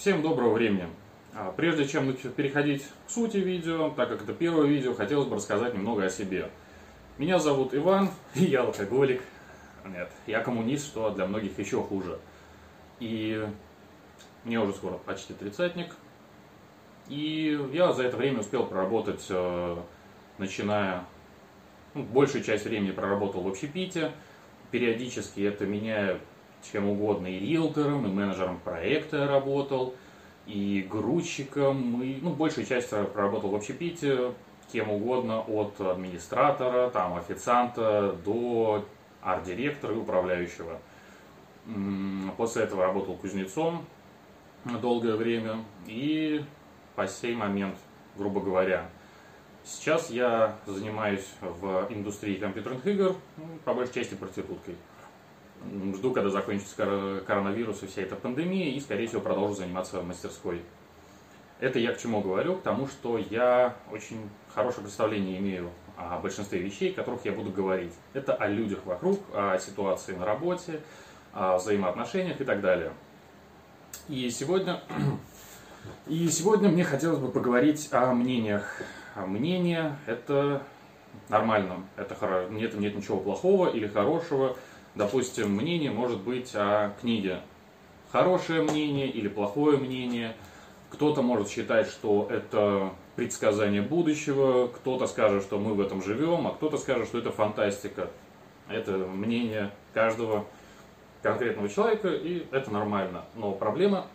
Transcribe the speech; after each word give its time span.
Всем 0.00 0.22
доброго 0.22 0.54
времени. 0.54 0.88
А, 1.34 1.52
Прежде 1.54 1.86
чем 1.86 2.10
переходить 2.14 2.86
к 3.06 3.10
сути 3.10 3.36
видео, 3.36 3.90
так 3.90 4.08
как 4.08 4.22
это 4.22 4.32
первое 4.32 4.66
видео, 4.66 4.94
хотелось 4.94 5.28
бы 5.28 5.36
рассказать 5.36 5.74
немного 5.74 6.06
о 6.06 6.08
себе. 6.08 6.48
Меня 7.18 7.38
зовут 7.38 7.74
Иван, 7.74 8.08
и 8.34 8.44
я 8.44 8.62
алкоголик. 8.62 9.20
Нет, 9.84 10.10
я 10.26 10.40
коммунист, 10.40 10.86
что 10.86 11.10
для 11.10 11.26
многих 11.26 11.58
еще 11.58 11.82
хуже. 11.82 12.18
И 12.98 13.46
мне 14.44 14.58
уже 14.58 14.72
скоро 14.72 14.94
почти 14.94 15.34
тридцатник. 15.34 15.94
И 17.10 17.60
я 17.70 17.92
за 17.92 18.04
это 18.04 18.16
время 18.16 18.40
успел 18.40 18.64
проработать, 18.64 19.26
э, 19.28 19.76
начиная, 20.38 21.04
ну, 21.92 22.04
большую 22.04 22.42
часть 22.42 22.64
времени 22.64 22.92
проработал 22.92 23.42
в 23.42 23.48
общепите. 23.48 24.12
Периодически 24.70 25.42
это 25.42 25.66
меняя 25.66 26.18
чем 26.72 26.88
угодно, 26.88 27.26
и 27.26 27.38
риэлтором, 27.38 28.06
и 28.06 28.08
менеджером 28.08 28.58
проекта 28.58 29.26
работал, 29.26 29.94
и 30.46 30.86
грузчиком, 30.90 32.02
и, 32.02 32.18
ну, 32.20 32.30
большую 32.30 32.66
часть 32.66 32.90
проработал 32.90 33.50
в 33.50 33.54
общепите, 33.54 34.32
кем 34.72 34.90
угодно, 34.90 35.40
от 35.40 35.80
администратора, 35.80 36.90
там, 36.90 37.16
официанта 37.16 38.16
до 38.24 38.84
арт-директора 39.22 39.94
и 39.94 39.98
управляющего. 39.98 40.80
После 42.36 42.62
этого 42.62 42.84
работал 42.84 43.16
кузнецом 43.16 43.84
долгое 44.64 45.16
время 45.16 45.64
и 45.86 46.44
по 46.96 47.06
сей 47.06 47.34
момент, 47.34 47.76
грубо 48.16 48.40
говоря. 48.40 48.88
Сейчас 49.62 50.10
я 50.10 50.56
занимаюсь 50.66 51.26
в 51.40 51.86
индустрии 51.90 52.36
компьютерных 52.36 52.86
игр, 52.86 53.14
ну, 53.36 53.44
по 53.64 53.74
большей 53.74 53.94
части 53.94 54.14
проституткой. 54.14 54.74
Жду, 55.94 56.12
когда 56.12 56.30
закончится 56.30 57.22
коронавирус 57.26 57.82
и 57.82 57.86
вся 57.86 58.02
эта 58.02 58.16
пандемия, 58.16 58.70
и, 58.70 58.80
скорее 58.80 59.06
всего, 59.06 59.20
продолжу 59.20 59.56
заниматься 59.56 60.00
мастерской. 60.02 60.62
Это 61.60 61.78
я 61.78 61.92
к 61.92 61.98
чему 61.98 62.22
говорю? 62.22 62.56
К 62.56 62.62
тому, 62.62 62.86
что 62.86 63.18
я 63.18 63.76
очень 63.92 64.30
хорошее 64.54 64.82
представление 64.82 65.38
имею 65.38 65.70
о 65.96 66.18
большинстве 66.18 66.60
вещей, 66.60 66.92
о 66.92 66.94
которых 66.94 67.24
я 67.26 67.32
буду 67.32 67.50
говорить. 67.50 67.92
Это 68.14 68.34
о 68.34 68.48
людях 68.48 68.80
вокруг, 68.86 69.20
о 69.34 69.58
ситуации 69.58 70.14
на 70.14 70.24
работе, 70.24 70.80
о 71.34 71.58
взаимоотношениях 71.58 72.40
и 72.40 72.44
так 72.44 72.62
далее. 72.62 72.92
И 74.08 74.30
сегодня, 74.30 74.80
и 76.06 76.26
сегодня 76.28 76.70
мне 76.70 76.84
хотелось 76.84 77.18
бы 77.18 77.30
поговорить 77.30 77.88
о 77.92 78.14
мнениях. 78.14 78.80
А 79.14 79.26
мнение– 79.26 79.98
это 80.06 80.62
нормально, 81.28 81.84
это, 81.96 82.48
нет, 82.50 82.72
нет 82.74 82.96
ничего 82.96 83.18
плохого 83.18 83.68
или 83.68 83.86
хорошего– 83.86 84.56
допустим, 84.94 85.50
мнение 85.50 85.90
может 85.90 86.20
быть 86.20 86.52
о 86.54 86.92
книге. 87.00 87.40
Хорошее 88.10 88.62
мнение 88.62 89.08
или 89.08 89.28
плохое 89.28 89.78
мнение. 89.78 90.36
Кто-то 90.90 91.22
может 91.22 91.48
считать, 91.48 91.88
что 91.88 92.26
это 92.30 92.90
предсказание 93.16 93.82
будущего, 93.82 94.66
кто-то 94.68 95.06
скажет, 95.06 95.42
что 95.42 95.58
мы 95.58 95.74
в 95.74 95.80
этом 95.80 96.02
живем, 96.02 96.46
а 96.46 96.50
кто-то 96.50 96.78
скажет, 96.78 97.06
что 97.06 97.18
это 97.18 97.30
фантастика. 97.30 98.10
Это 98.68 98.92
мнение 98.92 99.70
каждого 99.94 100.46
конкретного 101.22 101.68
человека, 101.68 102.08
и 102.08 102.46
это 102.50 102.72
нормально. 102.72 103.24
Но 103.34 103.52
проблема 103.52 104.06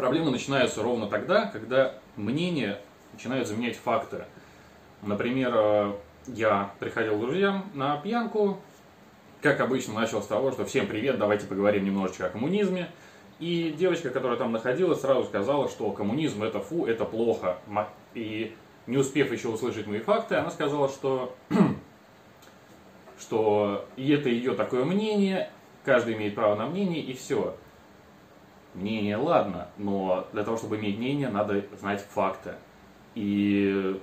Проблемы 0.00 0.30
начинаются 0.30 0.82
ровно 0.82 1.08
тогда, 1.08 1.44
когда 1.44 1.94
мнение 2.16 2.80
начинают 3.12 3.46
заменять 3.46 3.76
факты. 3.76 4.24
Например, 5.02 5.52
э, 5.54 5.92
я 6.34 6.72
приходил 6.78 7.16
к 7.16 7.20
друзьям 7.20 7.70
на 7.74 7.96
пьянку. 7.96 8.58
Как 9.40 9.60
обычно, 9.60 9.94
начал 9.94 10.22
с 10.22 10.26
того, 10.26 10.52
что 10.52 10.64
всем 10.64 10.86
привет, 10.86 11.18
давайте 11.18 11.46
поговорим 11.46 11.84
немножечко 11.84 12.26
о 12.26 12.30
коммунизме. 12.30 12.90
И 13.38 13.74
девочка, 13.76 14.10
которая 14.10 14.36
там 14.36 14.52
находилась, 14.52 15.00
сразу 15.00 15.24
сказала, 15.24 15.68
что 15.68 15.90
коммунизм 15.92 16.42
это 16.42 16.60
фу, 16.60 16.86
это 16.86 17.06
плохо. 17.06 17.58
И 18.14 18.54
не 18.86 18.98
успев 18.98 19.32
еще 19.32 19.48
услышать 19.48 19.86
мои 19.86 20.00
факты, 20.00 20.34
она 20.34 20.50
сказала, 20.50 20.88
что, 20.90 21.34
что 23.18 23.86
и 23.96 24.10
это 24.12 24.28
ее 24.28 24.54
такое 24.54 24.84
мнение, 24.84 25.50
каждый 25.84 26.16
имеет 26.16 26.34
право 26.34 26.54
на 26.54 26.66
мнение, 26.66 27.00
и 27.00 27.14
все. 27.14 27.56
Мнение, 28.74 29.16
ладно, 29.16 29.68
но 29.78 30.28
для 30.32 30.44
того, 30.44 30.58
чтобы 30.58 30.76
иметь 30.76 30.98
мнение, 30.98 31.30
надо 31.30 31.64
знать 31.80 32.04
факты. 32.10 32.54
И 33.14 33.98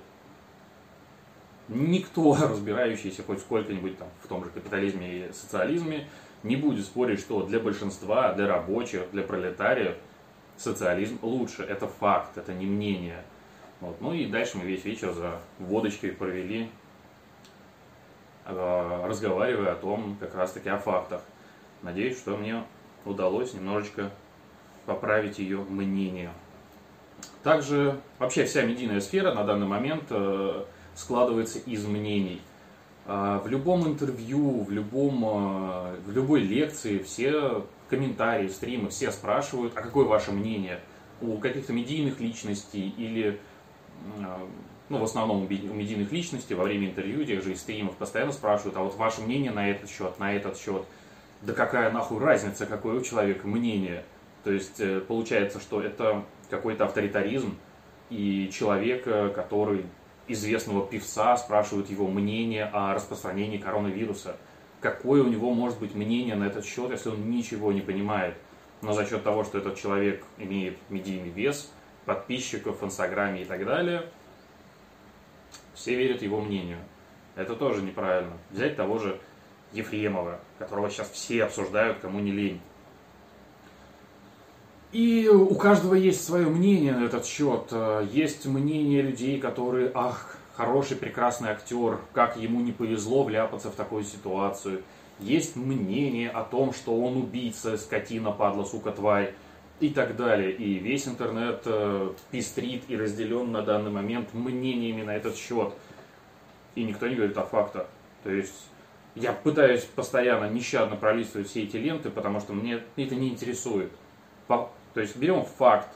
никто, 1.68 2.36
разбирающийся 2.40 3.22
хоть 3.22 3.40
сколько-нибудь 3.40 3.98
там 3.98 4.08
в 4.22 4.28
том 4.28 4.44
же 4.44 4.50
капитализме 4.50 5.28
и 5.28 5.32
социализме, 5.32 6.08
не 6.42 6.56
будет 6.56 6.84
спорить, 6.84 7.20
что 7.20 7.42
для 7.42 7.58
большинства, 7.58 8.32
для 8.32 8.46
рабочих, 8.46 9.10
для 9.10 9.22
пролетариев 9.22 9.96
социализм 10.56 11.18
лучше. 11.22 11.62
Это 11.62 11.86
факт, 11.88 12.36
это 12.36 12.52
не 12.52 12.66
мнение. 12.66 13.22
Вот. 13.80 14.00
Ну 14.00 14.12
и 14.12 14.26
дальше 14.26 14.58
мы 14.58 14.64
весь 14.64 14.84
вечер 14.84 15.12
за 15.12 15.40
водочкой 15.58 16.12
провели, 16.12 16.68
э, 18.44 19.04
разговаривая 19.06 19.72
о 19.72 19.76
том, 19.76 20.16
как 20.20 20.34
раз 20.34 20.52
таки 20.52 20.68
о 20.68 20.78
фактах. 20.78 21.22
Надеюсь, 21.82 22.18
что 22.18 22.36
мне 22.36 22.64
удалось 23.04 23.54
немножечко 23.54 24.10
поправить 24.86 25.38
ее 25.38 25.58
мнение. 25.58 26.30
Также 27.42 28.00
вообще 28.18 28.44
вся 28.44 28.62
медийная 28.62 29.00
сфера 29.00 29.32
на 29.32 29.44
данный 29.44 29.66
момент 29.66 30.04
э, 30.10 30.64
складывается 30.98 31.60
из 31.60 31.86
мнений. 31.86 32.40
А, 33.06 33.38
в 33.38 33.48
любом 33.48 33.86
интервью, 33.86 34.64
в, 34.64 34.70
любом, 34.70 35.24
а, 35.24 35.96
в 36.04 36.10
любой 36.10 36.40
лекции 36.40 36.98
все 36.98 37.64
комментарии, 37.88 38.48
стримы, 38.48 38.90
все 38.90 39.12
спрашивают, 39.12 39.72
а 39.76 39.80
какое 39.80 40.04
ваше 40.04 40.32
мнение 40.32 40.80
у 41.20 41.38
каких-то 41.38 41.72
медийных 41.72 42.20
личностей 42.20 42.92
или, 42.98 43.40
а, 44.18 44.46
ну, 44.88 44.98
в 44.98 45.04
основном 45.04 45.44
у 45.44 45.46
медийных 45.46 46.10
личностей 46.10 46.54
во 46.54 46.64
время 46.64 46.88
интервью, 46.88 47.24
тех 47.24 47.42
же 47.44 47.52
и 47.52 47.54
стримов 47.54 47.94
постоянно 47.96 48.32
спрашивают, 48.32 48.76
а 48.76 48.80
вот 48.80 48.96
ваше 48.96 49.22
мнение 49.22 49.52
на 49.52 49.70
этот 49.70 49.88
счет, 49.88 50.18
на 50.18 50.34
этот 50.34 50.58
счет. 50.58 50.82
Да 51.42 51.52
какая 51.52 51.92
нахуй 51.92 52.18
разница, 52.18 52.66
какое 52.66 52.98
у 52.98 53.02
человека 53.02 53.46
мнение. 53.46 54.04
То 54.42 54.50
есть 54.50 54.80
э, 54.80 55.00
получается, 55.00 55.60
что 55.60 55.80
это 55.80 56.24
какой-то 56.50 56.86
авторитаризм, 56.86 57.56
и 58.10 58.50
человек, 58.52 59.04
который 59.04 59.84
известного 60.28 60.86
певца, 60.86 61.36
спрашивают 61.36 61.90
его 61.90 62.08
мнение 62.08 62.64
о 62.64 62.94
распространении 62.94 63.58
коронавируса. 63.58 64.36
Какое 64.80 65.22
у 65.22 65.28
него 65.28 65.52
может 65.54 65.78
быть 65.80 65.94
мнение 65.94 66.36
на 66.36 66.44
этот 66.44 66.64
счет, 66.64 66.90
если 66.90 67.08
он 67.08 67.30
ничего 67.30 67.72
не 67.72 67.80
понимает? 67.80 68.36
Но 68.80 68.92
за 68.92 69.04
счет 69.04 69.24
того, 69.24 69.42
что 69.44 69.58
этот 69.58 69.76
человек 69.76 70.22
имеет 70.36 70.78
медийный 70.88 71.30
вес, 71.30 71.72
подписчиков 72.04 72.80
в 72.80 72.84
Инстаграме 72.84 73.42
и 73.42 73.44
так 73.44 73.64
далее, 73.64 74.04
все 75.74 75.94
верят 75.96 76.22
его 76.22 76.40
мнению. 76.40 76.78
Это 77.34 77.54
тоже 77.54 77.82
неправильно. 77.82 78.36
Взять 78.50 78.76
того 78.76 78.98
же 78.98 79.20
Ефремова, 79.72 80.40
которого 80.58 80.90
сейчас 80.90 81.10
все 81.10 81.44
обсуждают, 81.44 81.98
кому 81.98 82.20
не 82.20 82.32
лень. 82.32 82.60
И 84.92 85.28
у 85.28 85.54
каждого 85.54 85.94
есть 85.94 86.24
свое 86.24 86.46
мнение 86.46 86.94
на 86.94 87.04
этот 87.04 87.26
счет. 87.26 87.64
Э, 87.72 88.06
есть 88.10 88.46
мнение 88.46 89.02
людей, 89.02 89.38
которые, 89.38 89.90
ах, 89.94 90.38
хороший, 90.56 90.96
прекрасный 90.96 91.50
актер, 91.50 92.00
как 92.14 92.38
ему 92.38 92.60
не 92.60 92.72
повезло 92.72 93.22
вляпаться 93.22 93.70
в 93.70 93.74
такую 93.74 94.04
ситуацию. 94.04 94.82
Есть 95.20 95.56
мнение 95.56 96.30
о 96.30 96.42
том, 96.42 96.72
что 96.72 96.98
он 96.98 97.18
убийца, 97.18 97.76
скотина, 97.76 98.32
падла, 98.32 98.64
сука, 98.64 98.90
тварь 98.90 99.34
и 99.80 99.90
так 99.90 100.16
далее. 100.16 100.52
И 100.52 100.78
весь 100.78 101.06
интернет 101.06 101.62
э, 101.66 102.12
пестрит 102.30 102.84
и 102.88 102.96
разделен 102.96 103.52
на 103.52 103.60
данный 103.60 103.90
момент 103.90 104.32
мнениями 104.32 105.02
на 105.02 105.14
этот 105.14 105.36
счет. 105.36 105.74
И 106.76 106.84
никто 106.84 107.08
не 107.08 107.14
говорит 107.14 107.36
о 107.36 107.42
фактах. 107.42 107.88
То 108.24 108.30
есть 108.30 108.54
я 109.14 109.34
пытаюсь 109.34 109.82
постоянно 109.82 110.48
нещадно 110.48 110.96
пролистывать 110.96 111.48
все 111.48 111.64
эти 111.64 111.76
ленты, 111.76 112.08
потому 112.08 112.40
что 112.40 112.54
мне 112.54 112.82
это 112.96 113.14
не 113.14 113.28
интересует. 113.28 113.92
То 114.94 115.00
есть 115.00 115.16
берем 115.16 115.44
факт. 115.44 115.88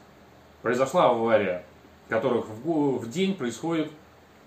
Произошла 0.62 1.10
авария, 1.10 1.64
которых 2.08 2.46
в, 2.48 2.98
в 2.98 3.10
день 3.10 3.34
происходит 3.34 3.90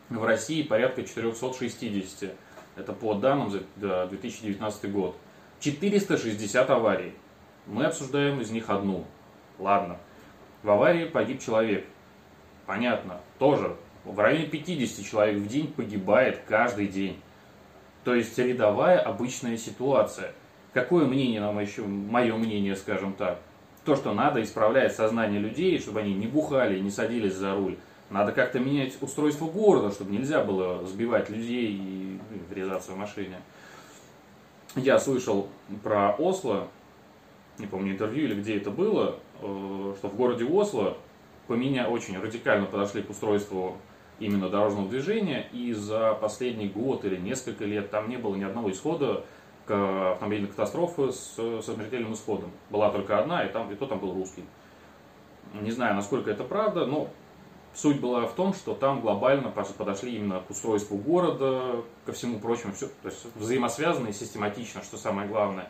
в 0.09 0.23
России 0.23 0.63
порядка 0.63 1.03
460. 1.03 2.31
Это 2.77 2.93
по 2.93 3.15
данным 3.15 3.51
за 3.75 4.07
2019 4.07 4.91
год. 4.91 5.17
460 5.59 6.69
аварий. 6.69 7.13
Мы 7.65 7.85
обсуждаем 7.85 8.39
из 8.39 8.51
них 8.51 8.69
одну. 8.69 9.05
Ладно. 9.59 9.97
В 10.63 10.69
аварии 10.69 11.05
погиб 11.05 11.41
человек. 11.41 11.85
Понятно. 12.65 13.19
Тоже 13.39 13.75
в 14.03 14.19
районе 14.19 14.45
50 14.45 15.05
человек 15.05 15.37
в 15.37 15.47
день 15.47 15.67
погибает 15.67 16.41
каждый 16.47 16.87
день. 16.87 17.19
То 18.03 18.13
есть 18.13 18.37
рядовая 18.37 18.99
обычная 18.99 19.57
ситуация. 19.57 20.31
Какое 20.73 21.05
мнение 21.05 21.41
нам 21.41 21.59
еще, 21.59 21.83
мое 21.83 22.35
мнение, 22.35 22.75
скажем 22.75 23.13
так, 23.13 23.39
то, 23.85 23.95
что 23.95 24.13
надо 24.13 24.41
исправлять 24.41 24.95
сознание 24.95 25.39
людей, 25.39 25.79
чтобы 25.79 26.01
они 26.01 26.13
не 26.13 26.27
бухали, 26.27 26.79
не 26.79 26.89
садились 26.89 27.35
за 27.35 27.53
руль. 27.55 27.77
Надо 28.09 28.31
как-то 28.31 28.59
менять 28.59 28.97
устройство 29.01 29.45
города, 29.45 29.91
чтобы 29.91 30.11
нельзя 30.11 30.43
было 30.43 30.85
сбивать 30.85 31.29
людей 31.29 31.71
и 31.71 32.19
врезаться 32.49 32.91
в 32.91 32.97
машине. 32.97 33.39
Я 34.75 34.99
слышал 34.99 35.47
про 35.83 36.11
Осло, 36.11 36.67
не 37.57 37.67
помню, 37.67 37.93
интервью 37.93 38.25
или 38.25 38.35
где 38.35 38.57
это 38.57 38.71
было, 38.71 39.15
э, 39.41 39.93
что 39.97 40.09
в 40.09 40.15
городе 40.15 40.45
Осло 40.45 40.97
по 41.47 41.53
меня 41.53 41.87
очень 41.87 42.19
радикально 42.19 42.65
подошли 42.65 43.01
к 43.01 43.09
устройству 43.09 43.77
именно 44.19 44.49
дорожного 44.49 44.89
движения, 44.89 45.47
и 45.51 45.73
за 45.73 46.13
последний 46.13 46.67
год 46.67 47.05
или 47.05 47.17
несколько 47.17 47.65
лет 47.65 47.91
там 47.91 48.09
не 48.09 48.17
было 48.17 48.35
ни 48.35 48.43
одного 48.43 48.71
исхода 48.71 49.25
автомобильной 49.69 50.49
катастрофы 50.49 51.11
с, 51.11 51.35
со 51.35 51.73
смертельным 51.73 52.13
исходом. 52.13 52.51
Была 52.69 52.89
только 52.91 53.19
одна, 53.19 53.45
и, 53.45 53.51
там, 53.51 53.71
и 53.71 53.75
то 53.75 53.85
там 53.85 53.99
был 53.99 54.13
русский. 54.13 54.43
Не 55.53 55.71
знаю, 55.71 55.95
насколько 55.95 56.29
это 56.29 56.43
правда, 56.43 56.85
но 56.85 57.09
суть 57.73 57.99
была 57.99 58.25
в 58.25 58.33
том, 58.33 58.53
что 58.53 58.73
там 58.73 59.01
глобально 59.01 59.49
подошли 59.49 60.15
именно 60.15 60.39
к 60.39 60.49
устройству 60.49 60.97
города, 60.97 61.83
ко 62.05 62.13
всему 62.13 62.39
прочему, 62.39 62.73
все, 62.73 62.87
то 62.87 63.09
есть 63.09 63.25
взаимосвязано 63.35 64.07
и 64.07 64.13
систематично, 64.13 64.81
что 64.83 64.97
самое 64.97 65.27
главное. 65.27 65.69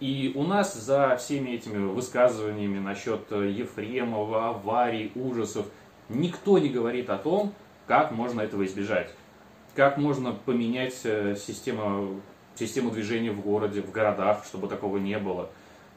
И 0.00 0.32
у 0.34 0.42
нас 0.42 0.74
за 0.74 1.16
всеми 1.16 1.50
этими 1.50 1.86
высказываниями 1.86 2.78
насчет 2.78 3.30
Ефремова, 3.30 4.48
аварий, 4.48 5.12
ужасов, 5.14 5.66
никто 6.08 6.58
не 6.58 6.68
говорит 6.68 7.08
о 7.08 7.18
том, 7.18 7.54
как 7.86 8.10
можно 8.10 8.40
этого 8.40 8.64
избежать. 8.64 9.14
Как 9.74 9.96
можно 9.98 10.32
поменять 10.32 11.00
э, 11.04 11.36
систему, 11.36 12.20
систему 12.54 12.90
движения 12.90 13.30
в 13.30 13.40
городе, 13.40 13.80
в 13.80 13.90
городах, 13.90 14.44
чтобы 14.44 14.68
такого 14.68 14.98
не 14.98 15.18
было. 15.18 15.50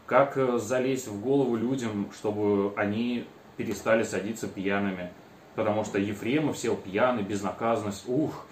Как 0.05 0.37
э, 0.37 0.57
залезть 0.57 1.07
в 1.07 1.21
голову 1.21 1.55
людям, 1.55 2.11
чтобы 2.13 2.73
они 2.75 3.25
перестали 3.57 4.03
садиться 4.03 4.47
пьяными. 4.47 5.11
Потому 5.55 5.85
что 5.85 5.97
Ефремов 5.97 6.57
сел 6.57 6.75
пьяный, 6.75 7.23
безнаказанность, 7.23 8.03
ух, 8.07 8.45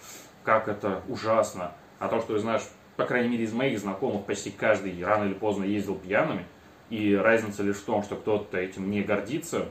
как 0.43 0.67
это 0.67 1.01
ужасно. 1.09 1.73
А 1.99 2.07
то, 2.07 2.21
что, 2.21 2.37
знаешь, 2.39 2.63
по 2.95 3.05
крайней 3.05 3.29
мере, 3.29 3.43
из 3.43 3.53
моих 3.53 3.79
знакомых 3.79 4.25
почти 4.25 4.51
каждый 4.51 5.03
рано 5.03 5.25
или 5.25 5.33
поздно 5.33 5.63
ездил 5.63 5.95
пьяными, 5.95 6.45
и 6.89 7.15
разница 7.15 7.63
лишь 7.63 7.77
в 7.77 7.85
том, 7.85 8.03
что 8.03 8.15
кто-то 8.15 8.57
этим 8.57 8.89
не 8.89 9.01
гордится 9.01 9.67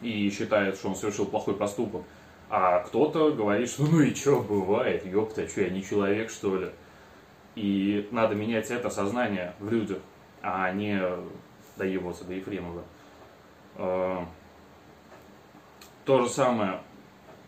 и 0.00 0.30
считает, 0.30 0.76
что 0.76 0.88
он 0.88 0.96
совершил 0.96 1.26
плохой 1.26 1.54
поступок, 1.54 2.02
а 2.48 2.80
кто-то 2.80 3.32
говорит, 3.32 3.68
что 3.68 3.84
ну 3.84 4.00
и 4.00 4.14
что, 4.14 4.40
бывает, 4.40 5.04
ёпта, 5.04 5.48
что 5.48 5.62
я 5.62 5.70
не 5.70 5.82
человек, 5.82 6.30
что 6.30 6.56
ли. 6.56 6.70
И 7.56 8.06
надо 8.12 8.34
менять 8.34 8.70
это 8.70 8.90
сознание 8.90 9.54
в 9.58 9.72
людях, 9.72 9.98
а 10.42 10.70
не 10.72 11.00
доебываться 11.76 12.24
до 12.24 12.34
Ефремова. 12.34 12.82
Э, 13.76 14.24
то 16.04 16.22
же 16.22 16.28
самое, 16.28 16.80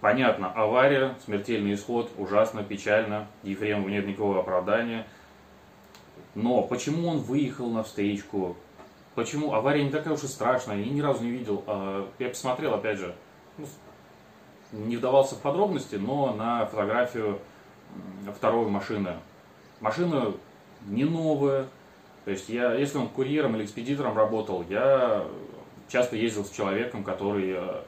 понятно, 0.00 0.50
авария, 0.50 1.14
смертельный 1.24 1.74
исход, 1.74 2.10
ужасно, 2.16 2.64
печально, 2.64 3.28
Ефремову 3.42 3.88
нет 3.88 4.06
никакого 4.06 4.40
оправдания. 4.40 5.06
Но 6.34 6.62
почему 6.62 7.08
он 7.08 7.18
выехал 7.18 7.70
на 7.70 7.82
встречку? 7.82 8.56
Почему 9.14 9.52
авария 9.52 9.84
не 9.84 9.90
такая 9.90 10.14
уж 10.14 10.22
и 10.24 10.26
страшная, 10.26 10.76
я 10.78 10.90
ни 10.90 11.00
разу 11.00 11.22
не 11.22 11.30
видел. 11.30 11.64
А, 11.66 12.08
я 12.18 12.28
посмотрел, 12.30 12.74
опять 12.74 12.98
же, 12.98 13.14
ну, 13.58 13.66
не 14.72 14.96
вдавался 14.96 15.34
в 15.34 15.40
подробности, 15.40 15.96
но 15.96 16.32
на 16.32 16.64
фотографию 16.66 17.40
второй 18.34 18.70
машины. 18.70 19.16
Машина 19.80 20.34
не 20.86 21.04
новая. 21.04 21.66
То 22.24 22.32
есть 22.32 22.48
я, 22.48 22.74
если 22.74 22.98
он 22.98 23.08
курьером 23.08 23.56
или 23.56 23.64
экспедитором 23.64 24.16
работал, 24.16 24.64
я 24.68 25.24
часто 25.88 26.16
ездил 26.16 26.44
с 26.44 26.50
человеком, 26.50 27.02
который 27.02 27.54
э, 27.56 27.82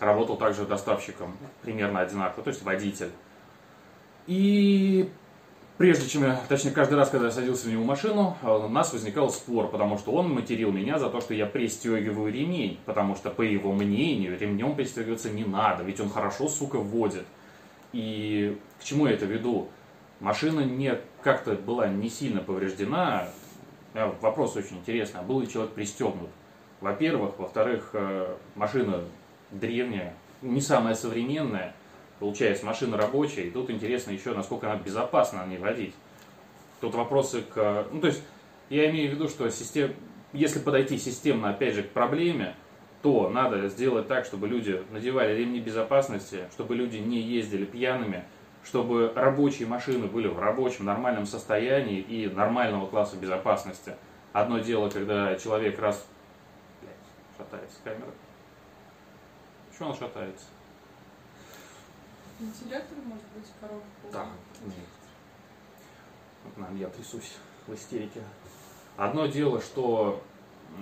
работал 0.00 0.36
также 0.36 0.66
доставщиком, 0.66 1.36
примерно 1.62 2.00
одинаково, 2.00 2.42
то 2.42 2.50
есть 2.50 2.62
водитель. 2.62 3.10
И 4.26 5.08
прежде 5.78 6.08
чем 6.08 6.24
я, 6.24 6.40
точнее, 6.48 6.72
каждый 6.72 6.94
раз, 6.94 7.10
когда 7.10 7.26
я 7.26 7.32
садился 7.32 7.68
в 7.68 7.70
него 7.70 7.84
машину, 7.84 8.36
э, 8.42 8.50
у 8.50 8.68
нас 8.68 8.92
возникал 8.92 9.30
спор, 9.30 9.68
потому 9.68 9.98
что 9.98 10.12
он 10.12 10.32
материл 10.32 10.72
меня 10.72 10.98
за 10.98 11.08
то, 11.08 11.20
что 11.20 11.34
я 11.34 11.46
пристегиваю 11.46 12.32
ремень, 12.32 12.80
потому 12.86 13.14
что, 13.14 13.30
по 13.30 13.42
его 13.42 13.72
мнению, 13.72 14.38
ремнем 14.38 14.74
пристегиваться 14.74 15.30
не 15.30 15.44
надо, 15.44 15.84
ведь 15.84 16.00
он 16.00 16.08
хорошо, 16.08 16.48
сука, 16.48 16.78
вводит. 16.78 17.26
И 17.92 18.58
к 18.80 18.84
чему 18.84 19.06
я 19.06 19.12
это 19.12 19.26
веду? 19.26 19.68
Машина 20.24 20.60
не 20.60 20.98
как-то 21.22 21.52
была 21.52 21.86
не 21.86 22.08
сильно 22.08 22.40
повреждена. 22.40 23.28
Э, 23.92 24.10
вопрос 24.22 24.56
очень 24.56 24.78
интересный. 24.78 25.20
А 25.20 25.22
был 25.22 25.40
ли 25.40 25.46
человек 25.46 25.74
пристегнут? 25.74 26.30
Во-первых. 26.80 27.38
Во-вторых, 27.38 27.90
э, 27.92 28.34
машина 28.54 29.02
древняя, 29.50 30.14
не 30.40 30.62
самая 30.62 30.94
современная, 30.94 31.74
получается, 32.20 32.64
машина 32.64 32.96
рабочая, 32.96 33.42
и 33.42 33.50
тут 33.50 33.68
интересно 33.68 34.12
еще, 34.12 34.32
насколько 34.32 34.72
она 34.72 34.80
безопасна 34.80 35.44
на 35.44 35.50
ней 35.50 35.58
водить. 35.58 35.94
Тут 36.80 36.94
вопросы 36.94 37.42
к... 37.42 37.84
Ну, 37.92 38.00
то 38.00 38.06
есть, 38.06 38.22
я 38.70 38.88
имею 38.88 39.10
в 39.10 39.14
виду, 39.16 39.28
что 39.28 39.50
систем... 39.50 39.92
если 40.32 40.58
подойти 40.58 40.96
системно, 40.96 41.50
опять 41.50 41.74
же, 41.74 41.82
к 41.82 41.90
проблеме, 41.90 42.54
то 43.02 43.28
надо 43.28 43.68
сделать 43.68 44.08
так, 44.08 44.24
чтобы 44.24 44.48
люди 44.48 44.82
надевали 44.90 45.36
ремни 45.36 45.60
безопасности, 45.60 46.48
чтобы 46.54 46.76
люди 46.76 46.96
не 46.96 47.20
ездили 47.20 47.66
пьяными, 47.66 48.24
чтобы 48.64 49.12
рабочие 49.14 49.68
машины 49.68 50.06
были 50.06 50.26
в 50.26 50.38
рабочем, 50.38 50.86
нормальном 50.86 51.26
состоянии 51.26 52.00
и 52.00 52.28
нормального 52.28 52.86
класса 52.86 53.16
безопасности. 53.16 53.94
Одно 54.32 54.58
дело, 54.58 54.88
когда 54.88 55.36
человек 55.36 55.78
раз... 55.78 56.06
Блядь, 56.80 56.94
шатается 57.36 57.76
камера. 57.84 58.10
Почему 59.70 59.90
она 59.90 59.98
шатается? 59.98 60.46
Вентилятор, 62.40 62.98
может 63.04 63.24
быть, 63.36 63.52
коробка? 63.60 63.86
Да, 64.12 64.26
нет. 64.64 64.74
Вот, 66.44 66.56
наверное, 66.56 66.80
я 66.80 66.88
трясусь 66.88 67.36
в 67.66 67.74
истерике. 67.74 68.22
Одно 68.96 69.26
дело, 69.26 69.60
что 69.60 70.22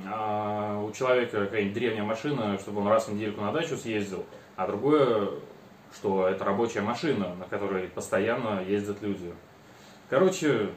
а, 0.06 0.80
у 0.80 0.90
человека 0.92 1.44
какая-нибудь 1.44 1.74
древняя 1.74 2.04
машина, 2.04 2.58
чтобы 2.58 2.80
он 2.80 2.88
раз 2.88 3.08
в 3.08 3.14
недельку 3.14 3.40
на 3.40 3.52
дачу 3.52 3.76
съездил, 3.76 4.24
а 4.56 4.66
другое, 4.66 5.30
что 5.94 6.28
это 6.28 6.44
рабочая 6.44 6.80
машина, 6.80 7.34
на 7.34 7.44
которой 7.44 7.88
постоянно 7.88 8.62
ездят 8.62 9.02
люди. 9.02 9.32
Короче, 10.08 10.70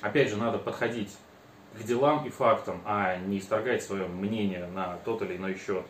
опять 0.00 0.28
же, 0.28 0.36
надо 0.36 0.58
подходить 0.58 1.16
к 1.78 1.82
делам 1.84 2.26
и 2.26 2.30
фактам, 2.30 2.82
а 2.84 3.16
не 3.16 3.38
исторгать 3.38 3.82
свое 3.82 4.06
мнение 4.06 4.66
на 4.66 4.96
тот 5.04 5.22
или 5.22 5.36
иной 5.36 5.56
счет. 5.56 5.84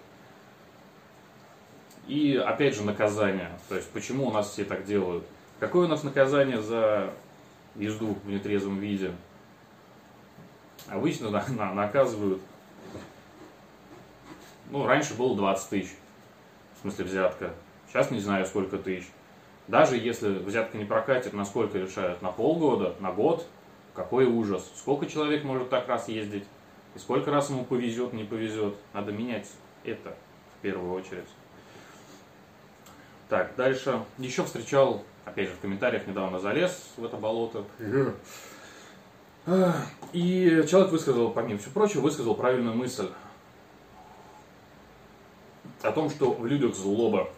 И 2.07 2.37
опять 2.37 2.75
же 2.75 2.83
наказание. 2.83 3.51
То 3.69 3.77
есть 3.77 3.91
почему 3.91 4.29
у 4.29 4.33
нас 4.33 4.51
все 4.51 4.65
так 4.65 4.85
делают? 4.85 5.25
Какое 5.61 5.87
у 5.87 5.89
нас 5.89 6.03
наказание 6.03 6.61
за 6.61 7.13
езду 7.77 8.17
в 8.25 8.29
нетрезвом 8.29 8.79
виде? 8.79 9.13
Обычно 10.89 11.31
на, 11.31 11.47
на, 11.49 11.75
наказывают. 11.75 12.43
Ну, 14.71 14.87
раньше 14.87 15.15
было 15.15 15.37
20 15.37 15.69
тысяч. 15.69 15.95
В 16.83 16.85
смысле 16.85 17.05
взятка. 17.05 17.51
Сейчас 17.89 18.11
не 18.11 18.19
знаю 18.19 18.45
сколько 18.45 18.77
тысяч. 18.77 19.09
Даже 19.69 19.97
если 19.97 20.31
взятка 20.31 20.77
не 20.77 20.85
прокатит, 20.85 21.33
на 21.33 21.45
сколько 21.45 21.79
решают? 21.79 22.21
На 22.23 22.33
полгода, 22.33 22.97
на 22.99 23.13
год, 23.13 23.47
какой 23.95 24.25
ужас. 24.25 24.69
Сколько 24.75 25.07
человек 25.07 25.45
может 25.45 25.71
так 25.71 25.87
раз 25.87 26.09
ездить? 26.09 26.43
И 26.97 26.99
сколько 26.99 27.31
раз 27.31 27.51
ему 27.51 27.65
повезет, 27.65 28.13
не 28.13 28.25
повезет. 28.25 28.75
Надо 28.95 29.13
менять 29.13 29.49
это 29.85 30.17
в 30.59 30.63
первую 30.63 30.93
очередь. 30.93 31.29
Так, 33.29 33.55
дальше. 33.57 34.01
Еще 34.19 34.43
встречал, 34.43 35.05
опять 35.25 35.51
же, 35.51 35.55
в 35.55 35.61
комментариях 35.61 36.09
недавно 36.09 36.41
залез 36.41 36.91
в 36.97 37.05
это 37.05 37.17
болото. 37.17 37.65
И 40.13 40.65
человек 40.69 40.91
высказал, 40.91 41.31
помимо 41.31 41.61
всего 41.61 41.75
прочего, 41.75 42.01
высказал 42.01 42.35
правильную 42.35 42.75
мысль 42.75 43.07
о 45.83 45.93
том, 45.93 46.11
что 46.11 46.33
в 46.33 46.47
людях 46.47 46.75
злоба. 46.75 47.31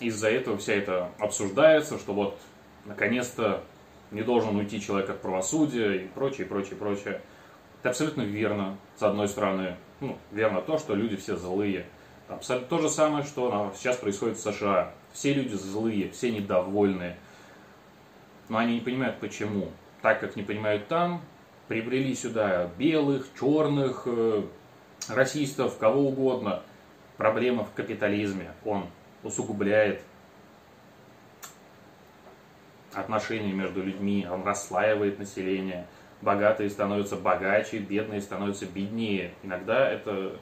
Из-за 0.00 0.30
этого 0.30 0.58
вся 0.58 0.74
это 0.74 1.10
обсуждается, 1.18 1.98
что 1.98 2.12
вот 2.12 2.38
наконец-то 2.84 3.64
не 4.10 4.22
должен 4.22 4.56
уйти 4.56 4.80
человек 4.80 5.10
от 5.10 5.20
правосудия 5.20 6.04
и 6.04 6.06
прочее, 6.06 6.46
прочее, 6.46 6.76
прочее. 6.76 7.20
Это 7.80 7.90
абсолютно 7.90 8.22
верно, 8.22 8.76
с 8.96 9.02
одной 9.02 9.28
стороны. 9.28 9.76
Ну, 10.00 10.16
верно 10.30 10.60
то, 10.62 10.78
что 10.78 10.94
люди 10.94 11.16
все 11.16 11.36
злые. 11.36 11.86
Абсолютно 12.28 12.68
то 12.68 12.78
же 12.82 12.88
самое, 12.88 13.24
что 13.24 13.72
сейчас 13.76 13.96
происходит 13.96 14.36
в 14.36 14.40
США. 14.40 14.92
Все 15.12 15.32
люди 15.32 15.54
злые, 15.54 16.10
все 16.10 16.30
недовольные. 16.30 17.16
Но 18.48 18.58
они 18.58 18.74
не 18.74 18.80
понимают 18.80 19.18
почему. 19.18 19.70
Так 20.02 20.20
как 20.20 20.36
не 20.36 20.42
понимают 20.42 20.88
там, 20.88 21.22
приобрели 21.66 22.14
сюда 22.14 22.70
белых, 22.78 23.26
черных, 23.38 24.02
э, 24.06 24.44
расистов, 25.08 25.78
кого 25.78 26.08
угодно. 26.08 26.62
Проблема 27.18 27.64
в 27.64 27.72
капитализме. 27.74 28.52
Он 28.64 28.86
усугубляет 29.24 30.02
отношения 32.94 33.52
между 33.52 33.82
людьми, 33.82 34.26
он 34.30 34.44
расслаивает 34.44 35.18
население. 35.18 35.86
Богатые 36.22 36.70
становятся 36.70 37.16
богаче, 37.16 37.78
бедные 37.78 38.20
становятся 38.20 38.66
беднее. 38.66 39.32
Иногда 39.42 39.90
это 39.90 40.38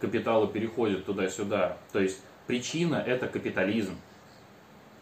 капиталы 0.00 0.48
переходят 0.48 1.06
туда-сюда. 1.06 1.78
То 1.92 2.00
есть 2.00 2.20
причина 2.48 2.96
это 2.96 3.28
капитализм, 3.28 3.96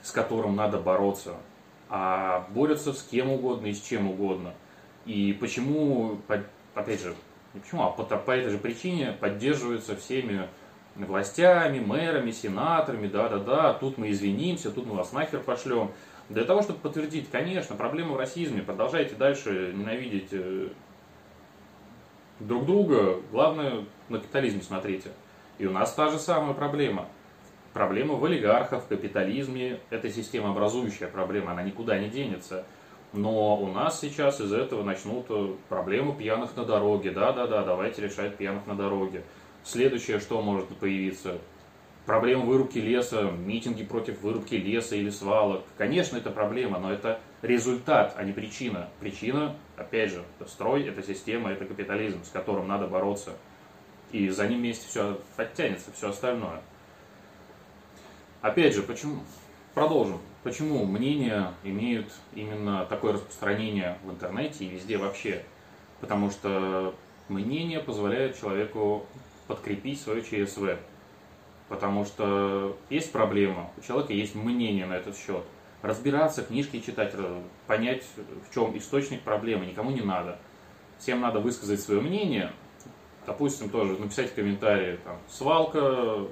с 0.02 0.10
которым 0.10 0.56
надо 0.56 0.78
бороться. 0.78 1.36
А 1.88 2.46
борются 2.50 2.92
с 2.92 3.02
кем 3.02 3.30
угодно 3.30 3.66
и 3.68 3.72
с 3.72 3.80
чем 3.80 4.10
угодно. 4.10 4.52
И 5.06 5.32
почему, 5.32 6.18
опять 6.74 7.00
же, 7.00 7.14
не 7.54 7.60
почему, 7.60 7.84
а 7.84 7.90
по, 7.90 8.04
по 8.04 8.30
этой 8.30 8.50
же 8.50 8.58
причине 8.58 9.12
поддерживаются 9.12 9.96
всеми 9.96 10.48
властями, 10.96 11.80
мэрами, 11.80 12.30
сенаторами, 12.30 13.08
да-да-да, 13.08 13.74
тут 13.74 13.98
мы 13.98 14.10
извинимся, 14.10 14.70
тут 14.70 14.86
мы 14.86 14.94
вас 14.94 15.12
нахер 15.12 15.40
пошлем. 15.40 15.90
Для 16.28 16.44
того, 16.44 16.62
чтобы 16.62 16.78
подтвердить, 16.78 17.30
конечно, 17.30 17.76
проблема 17.76 18.14
в 18.14 18.16
расизме, 18.16 18.62
продолжайте 18.62 19.14
дальше 19.14 19.72
ненавидеть 19.74 20.28
э, 20.32 20.68
друг 22.40 22.64
друга, 22.64 23.20
главное, 23.30 23.84
на 24.08 24.18
капитализме 24.18 24.62
смотрите. 24.62 25.10
И 25.58 25.66
у 25.66 25.72
нас 25.72 25.92
та 25.94 26.08
же 26.08 26.18
самая 26.18 26.54
проблема. 26.54 27.08
Проблема 27.72 28.14
в 28.14 28.24
олигархах, 28.24 28.84
в 28.84 28.86
капитализме, 28.86 29.80
это 29.90 30.08
системообразующая 30.08 31.08
проблема, 31.08 31.52
она 31.52 31.62
никуда 31.62 31.98
не 31.98 32.08
денется. 32.08 32.64
Но 33.12 33.56
у 33.56 33.68
нас 33.68 34.00
сейчас 34.00 34.40
из 34.40 34.52
этого 34.52 34.82
начнут 34.82 35.26
э, 35.28 35.54
проблему 35.68 36.14
пьяных 36.14 36.56
на 36.56 36.64
дороге. 36.64 37.10
Да-да-да, 37.10 37.62
давайте 37.64 38.02
решать 38.02 38.36
пьяных 38.36 38.66
на 38.66 38.74
дороге. 38.74 39.22
Следующее, 39.64 40.20
что 40.20 40.42
может 40.42 40.68
появиться? 40.76 41.38
Проблема 42.04 42.44
вырубки 42.44 42.78
леса, 42.78 43.30
митинги 43.30 43.82
против 43.82 44.20
вырубки 44.20 44.54
леса 44.56 44.94
или 44.94 45.08
свалок. 45.08 45.64
Конечно, 45.78 46.18
это 46.18 46.30
проблема, 46.30 46.78
но 46.78 46.92
это 46.92 47.18
результат, 47.40 48.14
а 48.18 48.24
не 48.24 48.32
причина. 48.32 48.90
Причина, 49.00 49.56
опять 49.78 50.10
же, 50.10 50.22
это 50.38 50.50
строй, 50.50 50.86
это 50.86 51.02
система, 51.02 51.50
это 51.50 51.64
капитализм, 51.64 52.22
с 52.24 52.28
которым 52.28 52.68
надо 52.68 52.86
бороться. 52.86 53.32
И 54.12 54.28
за 54.28 54.46
ним 54.46 54.58
вместе 54.58 54.86
все 54.86 55.18
подтянется, 55.34 55.92
все 55.92 56.10
остальное. 56.10 56.60
Опять 58.42 58.74
же, 58.74 58.82
почему? 58.82 59.20
Продолжим. 59.72 60.20
Почему 60.42 60.84
мнения 60.84 61.54
имеют 61.64 62.12
именно 62.34 62.84
такое 62.84 63.14
распространение 63.14 63.96
в 64.04 64.10
интернете 64.10 64.66
и 64.66 64.68
везде 64.68 64.98
вообще? 64.98 65.42
Потому 66.02 66.30
что 66.30 66.94
мнение 67.30 67.80
позволяет 67.80 68.38
человеку 68.38 69.06
подкрепить 69.46 70.00
свое 70.00 70.22
ЧСВ. 70.22 70.78
Потому 71.68 72.04
что 72.04 72.76
есть 72.90 73.10
проблема, 73.12 73.70
у 73.76 73.80
человека 73.80 74.12
есть 74.12 74.34
мнение 74.34 74.86
на 74.86 74.94
этот 74.94 75.16
счет. 75.16 75.42
Разбираться, 75.82 76.42
книжки 76.42 76.80
читать, 76.80 77.14
понять, 77.66 78.04
в 78.48 78.54
чем 78.54 78.76
источник 78.76 79.22
проблемы, 79.22 79.66
никому 79.66 79.90
не 79.90 80.02
надо. 80.02 80.38
Всем 80.98 81.20
надо 81.20 81.40
высказать 81.40 81.80
свое 81.80 82.00
мнение, 82.00 82.52
допустим, 83.26 83.68
тоже 83.68 83.98
написать 83.98 84.34
комментарии, 84.34 84.98
там, 85.04 85.18
свалка, 85.28 86.26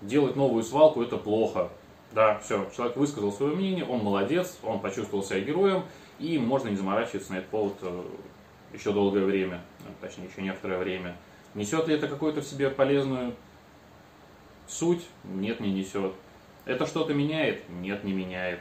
делать 0.00 0.36
новую 0.36 0.62
свалку 0.62 1.02
это 1.02 1.16
плохо. 1.16 1.70
Да, 2.12 2.38
все, 2.38 2.70
человек 2.74 2.96
высказал 2.96 3.32
свое 3.32 3.54
мнение, 3.54 3.84
он 3.84 4.02
молодец, 4.02 4.58
он 4.62 4.80
почувствовал 4.80 5.24
себя 5.24 5.40
героем, 5.40 5.84
и 6.18 6.38
можно 6.38 6.68
не 6.68 6.76
заморачиваться 6.76 7.32
на 7.32 7.38
этот 7.38 7.50
повод 7.50 7.74
э, 7.82 8.02
еще 8.72 8.92
долгое 8.92 9.24
время, 9.24 9.60
э, 9.80 9.90
точнее, 10.00 10.26
еще 10.26 10.40
некоторое 10.40 10.78
время. 10.78 11.16
Несет 11.56 11.88
ли 11.88 11.94
это 11.94 12.06
какую-то 12.06 12.42
в 12.42 12.44
себе 12.44 12.68
полезную 12.68 13.34
суть? 14.68 15.02
Нет, 15.24 15.58
не 15.58 15.72
несет. 15.72 16.12
Это 16.66 16.86
что-то 16.86 17.14
меняет? 17.14 17.62
Нет, 17.80 18.04
не 18.04 18.12
меняет. 18.12 18.60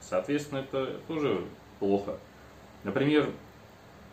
Соответственно, 0.00 0.60
это 0.60 0.98
тоже 1.08 1.44
плохо. 1.78 2.16
Например, 2.84 3.28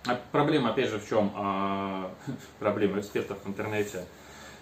а 0.05 0.19
проблема, 0.33 0.71
опять 0.71 0.89
же, 0.89 0.99
в 0.99 1.07
чем? 1.07 1.31
А, 1.33 2.11
проблема 2.59 2.99
экспертов 2.99 3.37
в 3.41 3.47
интернете. 3.47 4.03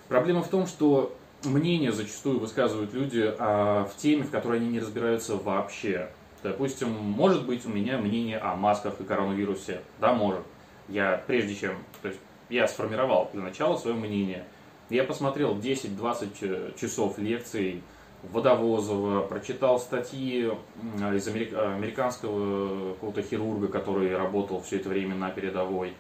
Проблема 0.08 0.44
в 0.44 0.50
том, 0.50 0.68
что 0.68 1.18
мнения 1.44 1.92
зачастую 1.92 2.40
высказывают 2.40 2.94
люди 2.94 3.34
а, 3.40 3.86
в 3.86 3.98
теме, 3.98 4.22
в 4.22 4.30
которой 4.30 4.60
они 4.60 4.70
не 4.70 4.80
разбираются 4.80 5.36
вообще. 5.36 6.12
Допустим, 6.44 6.90
может 6.92 7.48
быть 7.48 7.66
у 7.66 7.70
меня 7.70 7.98
мнение 7.98 8.38
о 8.38 8.56
масках 8.56 9.02
и 9.02 9.04
коронавирусе. 9.04 9.82
Да, 10.00 10.14
может. 10.14 10.44
Я 10.88 11.24
прежде 11.26 11.56
чем, 11.56 11.76
то 12.04 12.10
есть 12.10 12.20
я 12.52 12.68
сформировал 12.68 13.30
для 13.34 13.42
начала 13.42 13.78
свое 13.78 13.96
мнение. 13.96 14.46
Я 14.90 15.06
посмотрел 15.06 15.56
10-20 15.58 16.30
э, 16.42 16.72
часов 16.80 17.18
лекций 17.18 17.82
Водовозова, 18.24 19.22
прочитал 19.22 19.80
статьи 19.80 20.42
из 20.44 21.28
американского 21.28 22.94
какого-то 22.94 23.24
хирурга, 23.24 23.68
который 23.68 24.16
работал 24.16 24.62
все 24.62 24.76
это 24.76 24.90
время 24.90 25.16
на 25.16 25.32
передовой. 25.32 25.94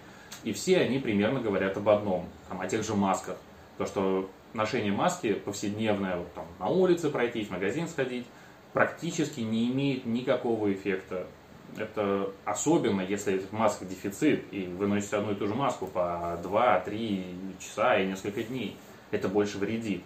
И 0.43 0.53
все 0.53 0.79
они 0.81 0.99
примерно 0.99 1.39
говорят 1.39 1.77
об 1.77 1.89
одном, 1.89 2.27
там, 2.47 2.61
о 2.61 2.67
тех 2.67 2.83
же 2.83 2.93
масках. 2.93 3.37
То, 3.77 3.87
что 3.87 4.29
ношение 4.53 4.91
маски 4.91 5.33
повседневное, 5.33 6.17
вот, 6.17 6.31
там, 6.33 6.45
на 6.59 6.67
улице 6.67 7.09
пройтись, 7.09 7.47
в 7.47 7.51
магазин 7.51 7.87
сходить, 7.87 8.25
практически 8.73 9.41
не 9.41 9.71
имеет 9.71 10.05
никакого 10.05 10.71
эффекта. 10.71 11.25
Это 11.77 12.31
особенно, 12.43 13.01
если 13.01 13.35
этих 13.35 13.51
масок 13.51 13.87
дефицит, 13.87 14.43
и 14.51 14.65
вы 14.65 14.87
носите 14.87 15.17
одну 15.17 15.31
и 15.31 15.35
ту 15.35 15.47
же 15.47 15.55
маску 15.55 15.87
по 15.87 16.39
2-3 16.43 17.57
часа 17.59 17.97
и 17.97 18.07
несколько 18.07 18.43
дней. 18.43 18.77
Это 19.11 19.29
больше 19.29 19.57
вредит. 19.57 20.03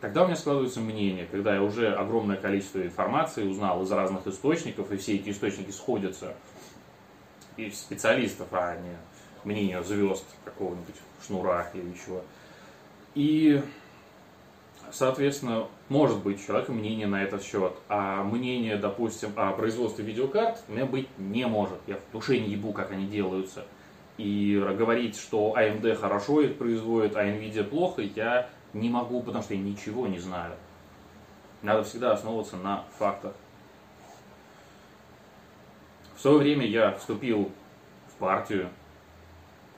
Тогда 0.00 0.22
у 0.22 0.26
меня 0.26 0.36
складывается 0.36 0.80
мнение, 0.80 1.26
когда 1.26 1.56
я 1.56 1.62
уже 1.62 1.92
огромное 1.92 2.36
количество 2.36 2.80
информации 2.80 3.44
узнал 3.44 3.82
из 3.82 3.90
разных 3.90 4.26
источников, 4.28 4.92
и 4.92 4.96
все 4.96 5.16
эти 5.16 5.30
источники 5.30 5.72
сходятся, 5.72 6.34
и 7.56 7.70
специалистов, 7.70 8.46
а 8.52 8.76
не 8.76 8.96
мнение 9.44 9.82
звезд 9.82 10.24
какого-нибудь 10.44 10.94
шнура 11.26 11.68
или 11.74 11.92
чего. 12.04 12.22
И, 13.16 13.60
соответственно, 14.92 15.68
может 15.88 16.22
быть 16.22 16.40
у 16.68 16.72
мнение 16.72 17.06
на 17.06 17.22
этот 17.22 17.42
счет, 17.42 17.72
а 17.88 18.22
мнение, 18.24 18.76
допустим, 18.76 19.32
о 19.36 19.52
производстве 19.52 20.04
видеокарт 20.04 20.62
у 20.68 20.72
меня 20.72 20.86
быть 20.86 21.08
не 21.18 21.46
может. 21.46 21.78
Я 21.86 21.96
в 21.96 22.12
душе 22.12 22.38
не 22.38 22.50
ебу, 22.50 22.72
как 22.72 22.90
они 22.90 23.06
делаются. 23.06 23.64
И 24.16 24.60
говорить, 24.76 25.16
что 25.16 25.54
AMD 25.56 25.94
хорошо 25.94 26.40
их 26.40 26.58
производит, 26.58 27.16
а 27.16 27.24
Nvidia 27.24 27.62
плохо, 27.62 28.02
я 28.02 28.50
не 28.72 28.88
могу, 28.90 29.22
потому 29.22 29.44
что 29.44 29.54
я 29.54 29.60
ничего 29.60 30.06
не 30.06 30.18
знаю. 30.18 30.54
Надо 31.62 31.84
всегда 31.84 32.12
основываться 32.12 32.56
на 32.56 32.84
фактах. 32.98 33.34
В 36.16 36.20
свое 36.20 36.38
время 36.38 36.66
я 36.66 36.92
вступил 36.92 37.52
в 38.08 38.18
партию, 38.18 38.70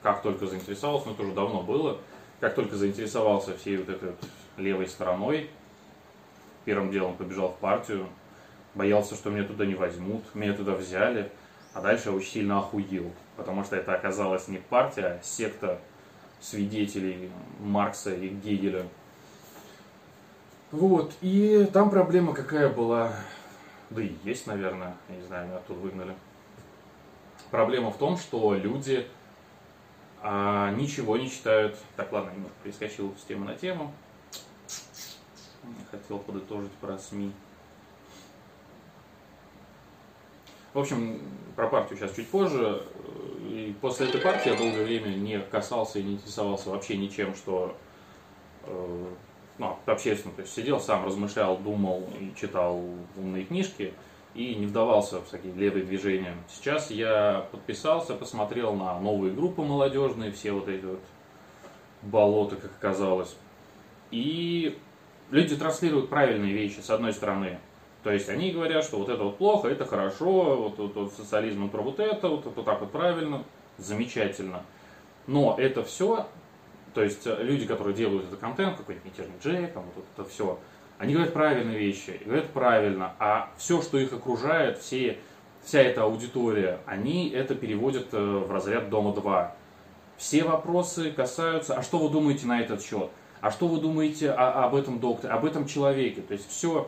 как 0.01 0.23
только 0.23 0.47
заинтересовался, 0.47 1.07
но 1.07 1.13
это 1.13 1.21
уже 1.21 1.33
давно 1.33 1.61
было, 1.61 1.99
как 2.41 2.55
только 2.55 2.75
заинтересовался 2.75 3.55
всей 3.55 3.77
вот 3.77 3.87
этой 3.87 4.09
вот 4.09 4.19
левой 4.57 4.87
стороной, 4.87 5.49
первым 6.65 6.91
делом 6.91 7.15
побежал 7.15 7.49
в 7.49 7.57
партию, 7.57 8.07
боялся, 8.73 9.15
что 9.15 9.29
меня 9.29 9.43
туда 9.43 9.65
не 9.65 9.75
возьмут, 9.75 10.23
меня 10.33 10.53
туда 10.53 10.73
взяли, 10.73 11.31
а 11.73 11.81
дальше 11.81 12.09
я 12.09 12.15
очень 12.15 12.31
сильно 12.31 12.57
охуел, 12.57 13.11
потому 13.37 13.63
что 13.63 13.75
это 13.75 13.93
оказалась 13.93 14.47
не 14.47 14.57
партия, 14.57 15.05
а 15.05 15.23
секта 15.23 15.79
свидетелей 16.41 17.29
Маркса 17.59 18.13
и 18.13 18.29
Гегеля. 18.29 18.87
Вот, 20.71 21.13
и 21.21 21.69
там 21.71 21.91
проблема 21.91 22.33
какая 22.33 22.69
была, 22.69 23.13
да 23.91 24.01
и 24.01 24.13
есть, 24.23 24.47
наверное, 24.47 24.95
я 25.09 25.15
не 25.15 25.23
знаю, 25.23 25.47
меня 25.47 25.57
оттуда 25.57 25.79
выгнали. 25.79 26.15
Проблема 27.51 27.91
в 27.91 27.97
том, 27.97 28.17
что 28.17 28.55
люди 28.55 29.05
а, 30.21 30.71
ничего 30.71 31.17
не 31.17 31.29
читают. 31.29 31.77
Так, 31.95 32.11
ладно, 32.11 32.31
немножко 32.31 32.55
перескочил 32.63 33.13
с 33.19 33.23
темы 33.23 33.45
на 33.45 33.55
тему. 33.55 33.93
Хотел 35.89 36.19
подытожить 36.19 36.71
про 36.73 36.97
СМИ. 36.97 37.31
В 40.73 40.79
общем, 40.79 41.19
про 41.55 41.67
партию 41.67 41.99
сейчас 41.99 42.15
чуть 42.15 42.29
позже. 42.29 42.83
И 43.41 43.75
после 43.81 44.07
этой 44.07 44.21
партии 44.21 44.49
я 44.49 44.55
долгое 44.55 44.85
время 44.85 45.09
не 45.09 45.39
касался 45.39 45.99
и 45.99 46.03
не 46.03 46.13
интересовался 46.13 46.69
вообще 46.69 46.97
ничем, 46.97 47.35
что 47.35 47.75
э, 48.63 49.13
ну, 49.57 49.77
общественно. 49.85 50.33
То 50.33 50.43
есть 50.43 50.53
сидел 50.53 50.79
сам, 50.79 51.05
размышлял, 51.05 51.57
думал 51.57 52.07
и 52.19 52.33
читал 52.39 52.81
умные 53.17 53.43
книжки 53.43 53.93
и 54.33 54.55
не 54.55 54.65
вдавался 54.65 55.19
в 55.19 55.29
такие 55.29 55.53
левые 55.53 55.83
движения. 55.83 56.35
Сейчас 56.49 56.89
я 56.89 57.47
подписался, 57.51 58.13
посмотрел 58.13 58.73
на 58.75 58.99
новые 58.99 59.33
группы 59.33 59.61
молодежные, 59.61 60.31
все 60.31 60.51
вот 60.51 60.67
эти 60.69 60.85
вот 60.85 61.01
болота, 62.01 62.55
как 62.55 62.71
оказалось. 62.71 63.35
И 64.11 64.77
люди 65.29 65.55
транслируют 65.55 66.09
правильные 66.09 66.53
вещи, 66.53 66.79
с 66.79 66.89
одной 66.89 67.13
стороны. 67.13 67.59
То 68.03 68.11
есть 68.11 68.29
они 68.29 68.51
говорят, 68.51 68.83
что 68.83 68.97
вот 68.97 69.09
это 69.09 69.23
вот 69.23 69.37
плохо, 69.37 69.67
это 69.67 69.85
хорошо, 69.85 70.55
вот, 70.55 70.77
вот, 70.79 70.95
вот 70.95 71.13
социализм 71.13 71.69
про 71.69 71.81
вот 71.81 71.99
это, 71.99 72.29
вот, 72.29 72.45
вот 72.45 72.65
так 72.65 72.81
вот 72.81 72.91
правильно, 72.91 73.43
замечательно. 73.77 74.63
Но 75.27 75.55
это 75.57 75.83
все, 75.83 76.27
то 76.93 77.03
есть 77.03 77.25
люди, 77.25 77.67
которые 77.67 77.95
делают 77.95 78.25
этот 78.25 78.39
контент, 78.39 78.77
какой-нибудь 78.77 79.11
мятежный 79.11 79.37
Джек, 79.43 79.73
там 79.73 79.83
вот 79.95 80.05
это 80.15 80.27
все, 80.27 80.57
они 81.01 81.13
говорят 81.15 81.33
правильные 81.33 81.79
вещи, 81.79 82.21
говорят 82.23 82.51
правильно, 82.51 83.15
а 83.17 83.49
все, 83.57 83.81
что 83.81 83.97
их 83.97 84.13
окружает, 84.13 84.77
все, 84.77 85.17
вся 85.63 85.81
эта 85.81 86.03
аудитория, 86.03 86.77
они 86.85 87.29
это 87.29 87.55
переводят 87.55 88.09
э, 88.11 88.19
в 88.19 88.51
разряд 88.51 88.91
Дома 88.91 89.11
2. 89.11 89.55
Все 90.17 90.43
вопросы 90.43 91.11
касаются, 91.11 91.73
а 91.75 91.81
что 91.81 91.97
вы 91.97 92.09
думаете 92.09 92.45
на 92.45 92.61
этот 92.61 92.83
счет? 92.83 93.09
А 93.39 93.49
что 93.49 93.67
вы 93.67 93.81
думаете 93.81 94.29
о, 94.29 94.63
об 94.63 94.75
этом 94.75 94.99
докторе, 94.99 95.33
об 95.33 95.43
этом 95.43 95.65
человеке? 95.65 96.21
То 96.21 96.33
есть 96.33 96.47
все 96.47 96.87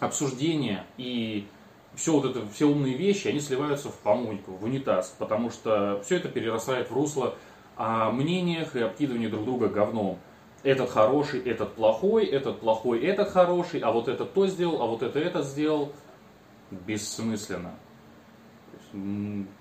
обсуждение 0.00 0.84
и 0.98 1.46
все 1.94 2.12
вот 2.12 2.26
это, 2.26 2.46
все 2.52 2.66
умные 2.66 2.94
вещи, 2.94 3.28
они 3.28 3.40
сливаются 3.40 3.88
в 3.88 3.96
помойку, 4.00 4.52
в 4.52 4.64
унитаз, 4.64 5.16
потому 5.18 5.48
что 5.48 6.02
все 6.04 6.16
это 6.16 6.28
перерастает 6.28 6.90
в 6.90 6.94
русло 6.94 7.36
о 7.76 8.10
мнениях 8.10 8.76
и 8.76 8.80
обкидывании 8.80 9.28
друг 9.28 9.46
друга 9.46 9.68
говном. 9.68 10.18
Этот 10.62 10.90
хороший, 10.90 11.40
этот 11.40 11.74
плохой, 11.74 12.26
этот 12.26 12.60
плохой, 12.60 13.00
этот 13.00 13.30
хороший, 13.30 13.80
а 13.80 13.90
вот 13.90 14.08
этот 14.08 14.34
то 14.34 14.46
сделал, 14.46 14.82
а 14.82 14.86
вот 14.86 15.02
это 15.02 15.18
это 15.18 15.42
сделал. 15.42 15.92
Бессмысленно. 16.70 17.74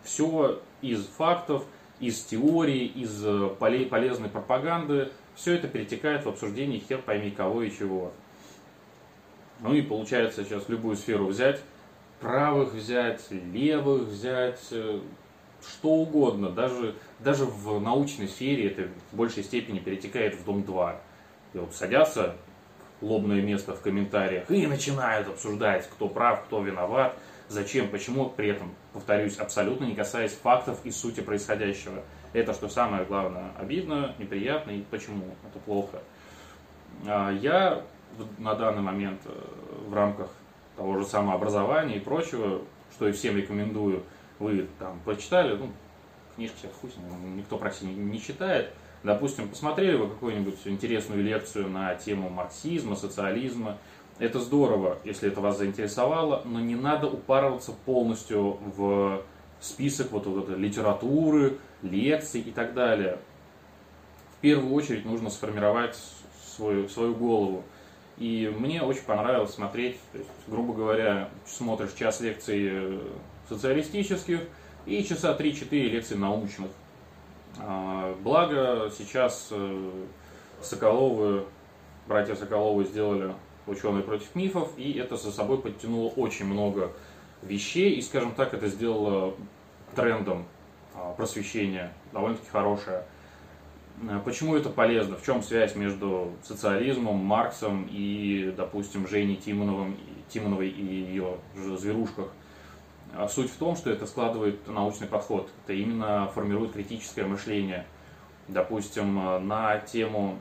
Все 0.03 0.61
из 0.81 1.05
фактов, 1.05 1.65
из 1.99 2.23
теории, 2.23 2.85
из 2.85 3.25
э, 3.25 3.49
полезной 3.59 4.29
пропаганды, 4.29 5.11
все 5.35 5.55
это 5.55 5.67
перетекает 5.67 6.25
в 6.25 6.29
обсуждение 6.29 6.79
хер 6.79 7.01
пойми 7.01 7.31
кого 7.31 7.63
и 7.63 7.71
чего. 7.71 8.11
Ну 9.59 9.73
и 9.73 9.81
получается 9.81 10.43
сейчас 10.43 10.69
любую 10.69 10.95
сферу 10.95 11.27
взять, 11.27 11.61
правых 12.19 12.73
взять, 12.73 13.29
левых 13.31 14.03
взять, 14.03 14.61
э, 14.71 14.99
что 15.67 15.89
угодно. 15.89 16.49
Даже, 16.49 16.95
даже 17.19 17.45
в 17.45 17.79
научной 17.79 18.27
сфере 18.27 18.69
это 18.69 18.87
в 19.11 19.15
большей 19.15 19.43
степени 19.43 19.79
перетекает 19.79 20.35
в 20.35 20.43
Дом 20.45 20.63
2. 20.63 21.01
И 21.53 21.57
вот 21.57 21.73
садятся 21.73 22.35
лобное 23.01 23.41
место 23.41 23.73
в 23.73 23.81
комментариях 23.81 24.49
и 24.51 24.67
начинают 24.67 25.27
обсуждать, 25.27 25.89
кто 25.89 26.07
прав, 26.07 26.43
кто 26.45 26.61
виноват, 26.61 27.15
зачем, 27.47 27.89
почему, 27.89 28.29
при 28.29 28.49
этом, 28.49 28.73
повторюсь, 28.93 29.37
абсолютно 29.37 29.85
не 29.85 29.95
касаясь 29.95 30.33
фактов 30.33 30.79
и 30.83 30.91
сути 30.91 31.21
происходящего. 31.21 32.03
Это, 32.33 32.53
что 32.53 32.69
самое 32.69 33.05
главное, 33.05 33.51
обидно, 33.57 34.15
неприятно 34.19 34.71
и 34.71 34.81
почему 34.81 35.25
это 35.49 35.59
плохо. 35.59 36.01
А, 37.07 37.31
я 37.31 37.83
на 38.37 38.55
данный 38.55 38.81
момент 38.81 39.21
э, 39.25 39.31
в 39.87 39.93
рамках 39.93 40.29
того 40.75 40.97
же 40.97 41.05
самообразования 41.05 41.95
и 41.95 41.99
прочего, 41.99 42.61
что 42.93 43.07
и 43.07 43.11
всем 43.11 43.37
рекомендую, 43.37 44.03
вы 44.39 44.67
там 44.79 44.99
почитали, 45.05 45.55
ну, 45.55 45.71
книжки 46.35 46.55
сейчас 46.61 46.71
хуй 46.79 46.91
никто 47.35 47.57
практически 47.57 47.85
не, 47.85 47.95
не 47.95 48.21
читает. 48.21 48.73
Допустим, 49.03 49.47
посмотрели 49.47 49.95
вы 49.95 50.09
какую-нибудь 50.09 50.55
интересную 50.65 51.23
лекцию 51.23 51.69
на 51.69 51.95
тему 51.95 52.29
марксизма, 52.29 52.95
социализма. 52.95 53.77
Это 54.17 54.39
здорово, 54.39 54.97
если 55.05 55.29
это 55.31 55.39
вас 55.39 55.57
заинтересовало, 55.57 56.41
но 56.43 56.59
не 56.59 56.75
надо 56.75 57.07
упарываться 57.07 57.71
полностью 57.85 58.57
в 58.75 59.23
список 59.61 60.11
вот, 60.11 60.25
вот 60.25 60.49
этой 60.49 60.57
литературы, 60.57 61.57
лекций 61.81 62.41
и 62.41 62.51
так 62.51 62.73
далее. 62.73 63.19
В 64.37 64.41
первую 64.41 64.73
очередь 64.73 65.05
нужно 65.05 65.29
сформировать 65.29 65.97
свою, 66.45 66.89
свою 66.89 67.15
голову. 67.15 67.63
И 68.17 68.53
мне 68.57 68.81
очень 68.81 69.03
понравилось 69.03 69.53
смотреть, 69.53 69.97
то 70.11 70.17
есть, 70.17 70.29
грубо 70.47 70.73
говоря, 70.73 71.29
смотришь 71.45 71.93
час 71.93 72.19
лекций 72.19 72.67
э, 72.69 72.99
социалистических 73.49 74.41
и 74.85 75.03
часа 75.03 75.35
3-4 75.35 75.89
лекций 75.89 76.17
научных. 76.17 76.69
А, 77.57 78.15
благо 78.21 78.91
сейчас 78.95 79.49
э, 79.51 79.91
Соколовы, 80.61 81.45
братья 82.07 82.35
Соколовы 82.35 82.85
сделали 82.85 83.33
ученые 83.65 84.03
против 84.03 84.33
мифов, 84.35 84.71
и 84.77 84.93
это 84.93 85.17
за 85.17 85.31
собой 85.31 85.59
подтянуло 85.59 86.09
очень 86.09 86.45
много 86.45 86.91
вещей, 87.41 87.95
и, 87.95 88.01
скажем 88.01 88.33
так, 88.33 88.53
это 88.53 88.67
сделало 88.67 89.35
трендом 89.95 90.45
а, 90.95 91.13
просвещения, 91.13 91.91
довольно-таки 92.13 92.49
хорошее. 92.49 93.03
А, 94.07 94.19
почему 94.19 94.55
это 94.55 94.69
полезно? 94.69 95.17
В 95.17 95.25
чем 95.25 95.41
связь 95.41 95.75
между 95.75 96.33
социализмом, 96.43 97.17
Марксом 97.17 97.87
и, 97.91 98.53
допустим, 98.55 99.07
Женей 99.07 99.35
Тимоновым, 99.35 99.97
Тимоновой 100.29 100.69
и 100.69 100.83
ее 100.83 101.37
зверушках? 101.55 102.29
А 103.15 103.27
суть 103.27 103.49
в 103.49 103.57
том, 103.57 103.75
что 103.75 103.89
это 103.89 104.05
складывает 104.05 104.67
научный 104.67 105.07
подход. 105.07 105.49
Это 105.63 105.73
именно 105.73 106.27
формирует 106.33 106.73
критическое 106.73 107.25
мышление. 107.25 107.85
Допустим, 108.47 109.47
на 109.47 109.79
тему, 109.79 110.39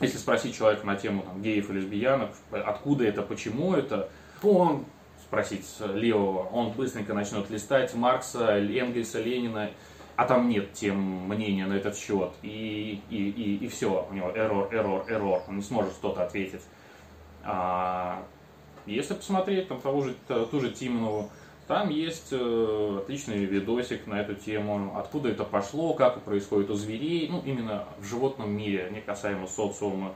если 0.00 0.18
спросить 0.18 0.56
человека 0.56 0.86
на 0.86 0.96
тему 0.96 1.22
там, 1.22 1.42
геев 1.42 1.70
и 1.70 1.72
лесбиянок, 1.72 2.30
откуда 2.50 3.04
это, 3.04 3.22
почему 3.22 3.74
это, 3.74 4.08
то 4.40 4.52
он 4.52 4.84
спросить 5.22 5.66
левого, 5.80 6.44
он 6.44 6.72
быстренько 6.72 7.14
начнет 7.14 7.50
листать 7.50 7.94
Маркса, 7.94 8.58
Энгельса, 8.58 9.20
Ленина, 9.20 9.70
а 10.16 10.26
там 10.26 10.48
нет 10.48 10.72
тем 10.74 11.28
мнения 11.28 11.66
на 11.66 11.74
этот 11.74 11.96
счет, 11.96 12.30
и, 12.42 13.00
и, 13.10 13.30
и, 13.30 13.64
и 13.64 13.68
все, 13.68 14.06
у 14.08 14.14
него 14.14 14.28
error, 14.28 14.70
error, 14.70 15.08
error, 15.08 15.42
он 15.48 15.56
не 15.56 15.62
сможет 15.62 15.92
что-то 15.92 16.22
ответить. 16.22 16.62
А 17.42 18.22
если 18.86 19.14
посмотреть 19.14 19.68
там 19.68 19.80
того 19.80 20.02
же, 20.02 20.14
ту 20.28 20.60
же 20.60 20.70
Тимонову, 20.70 21.30
там 21.66 21.88
есть 21.88 22.28
э, 22.30 22.98
отличный 23.02 23.44
видосик 23.46 24.06
на 24.06 24.20
эту 24.20 24.34
тему, 24.34 24.92
откуда 24.96 25.30
это 25.30 25.44
пошло, 25.44 25.94
как 25.94 26.20
происходит 26.22 26.68
у 26.70 26.74
зверей, 26.74 27.26
ну 27.30 27.42
именно 27.44 27.86
в 27.98 28.04
животном 28.04 28.54
мире, 28.54 28.90
не 28.92 29.00
касаемо 29.00 29.46
социума. 29.46 30.14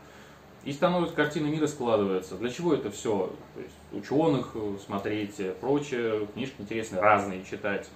И 0.64 0.72
становится 0.72 1.14
картина 1.14 1.46
мира 1.46 1.66
складывается. 1.66 2.36
Для 2.36 2.50
чего 2.50 2.74
это 2.74 2.90
все? 2.90 3.32
То 3.54 3.60
есть 3.60 3.74
ученых 3.92 4.50
э, 4.54 4.76
смотреть, 4.84 5.40
э, 5.40 5.54
прочее, 5.58 6.26
книжки 6.34 6.56
интересные, 6.58 7.00
разные 7.00 7.42
читать. 7.44 7.88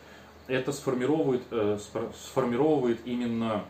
Это 0.46 0.72
сформирует, 0.72 1.42
э, 1.50 1.78
сформировывает 2.14 3.00
именно 3.04 3.66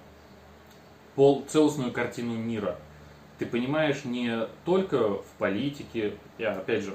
пол, 1.17 1.45
целостную 1.49 1.91
картину 1.91 2.35
мира. 2.35 2.79
Ты 3.41 3.47
понимаешь 3.47 4.05
не 4.05 4.47
только 4.65 5.15
в 5.15 5.27
политике, 5.39 6.15
я 6.39 6.53
опять 6.53 6.85
же, 6.85 6.95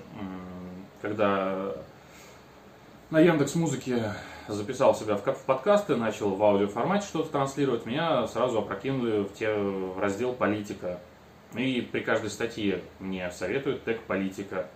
когда 1.01 1.75
на 3.09 3.19
Яндекс 3.21 3.55
Музыке 3.55 4.13
записал 4.49 4.93
себя 4.93 5.15
в, 5.15 5.23
в 5.23 5.45
подкасты, 5.45 5.95
начал 5.95 6.35
в 6.35 6.43
аудиоформате 6.43 7.07
что-то 7.07 7.31
транслировать, 7.31 7.85
меня 7.85 8.27
сразу 8.27 8.59
опрокинули 8.59 9.23
в, 9.23 9.33
те, 9.33 9.53
в 9.53 9.97
раздел 9.99 10.33
политика. 10.33 10.99
И 11.53 11.87
при 11.89 12.01
каждой 12.01 12.29
статье 12.29 12.81
мне 12.99 13.31
советуют 13.31 13.85
тег 13.85 14.01
политика. 14.01 14.67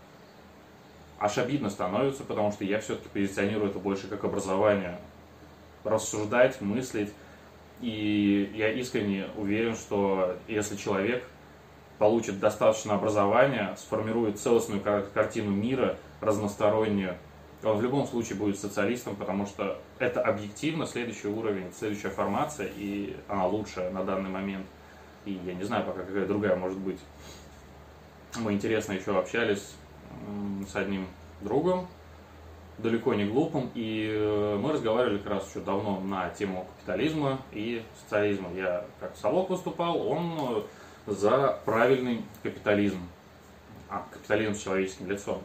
Аж 1.20 1.38
обидно 1.38 1.70
становится, 1.70 2.24
потому 2.24 2.52
что 2.54 2.63
я 2.63 2.80
все-таки 2.80 3.10
позиционирую 3.10 3.70
это 3.70 3.80
больше 3.80 4.08
как 4.08 4.24
образование. 4.24 4.98
Рассуждать, 5.84 6.62
мыслить. 6.62 7.12
И 7.82 8.52
я 8.56 8.72
искренне 8.72 9.28
уверен, 9.36 9.76
что 9.76 10.38
если 10.48 10.78
человек 10.78 11.26
получит 11.98 12.39
достаточно 12.39 12.94
образования, 12.94 13.76
сформирует 13.78 14.39
целостную 14.39 14.82
картину 15.13 15.52
мира, 15.52 15.98
разностороннюю, 16.22 17.17
он 17.63 17.78
в 17.78 17.82
любом 17.82 18.08
случае 18.08 18.38
будет 18.38 18.60
социалистом, 18.60 19.15
потому 19.15 19.45
что 19.45 19.80
это 20.00 20.21
объективно 20.21 20.88
следующий 20.88 21.28
уровень, 21.28 21.71
следующая 21.78 22.10
формация, 22.10 22.69
и 22.76 23.15
она 23.28 23.45
лучшая 23.45 23.91
на 23.91 24.04
данный 24.04 24.30
момент. 24.30 24.65
И 25.26 25.39
я 25.45 25.54
не 25.54 25.63
знаю 25.63 25.86
пока 25.86 26.02
какая 26.02 26.26
другая 26.26 26.56
может 26.56 26.80
быть. 26.80 27.00
Мы 28.38 28.54
интересно 28.54 28.93
еще 28.93 29.17
общались 29.17 29.76
с 30.67 30.76
одним 30.76 31.08
другом, 31.41 31.88
далеко 32.80 33.13
не 33.13 33.26
глупым, 33.26 33.69
и 33.76 34.10
э, 34.12 34.58
мы 34.60 34.74
разговаривали 34.74 35.19
как 35.19 35.34
раз 35.34 35.50
еще 35.50 35.60
давно 35.63 36.00
на 36.00 36.30
тему 36.30 36.67
капитализма 36.78 37.39
и 37.52 37.84
социализма. 38.04 38.50
Я 38.56 38.86
как 39.00 39.15
совок 39.15 39.50
выступал, 39.50 40.08
он 40.08 40.38
э, 40.39 41.12
за 41.12 41.60
правильный 41.65 42.24
капитализм, 42.41 43.00
а 43.89 44.06
капитализм 44.12 44.56
с 44.56 44.63
человеческим 44.63 45.10
лицом. 45.10 45.41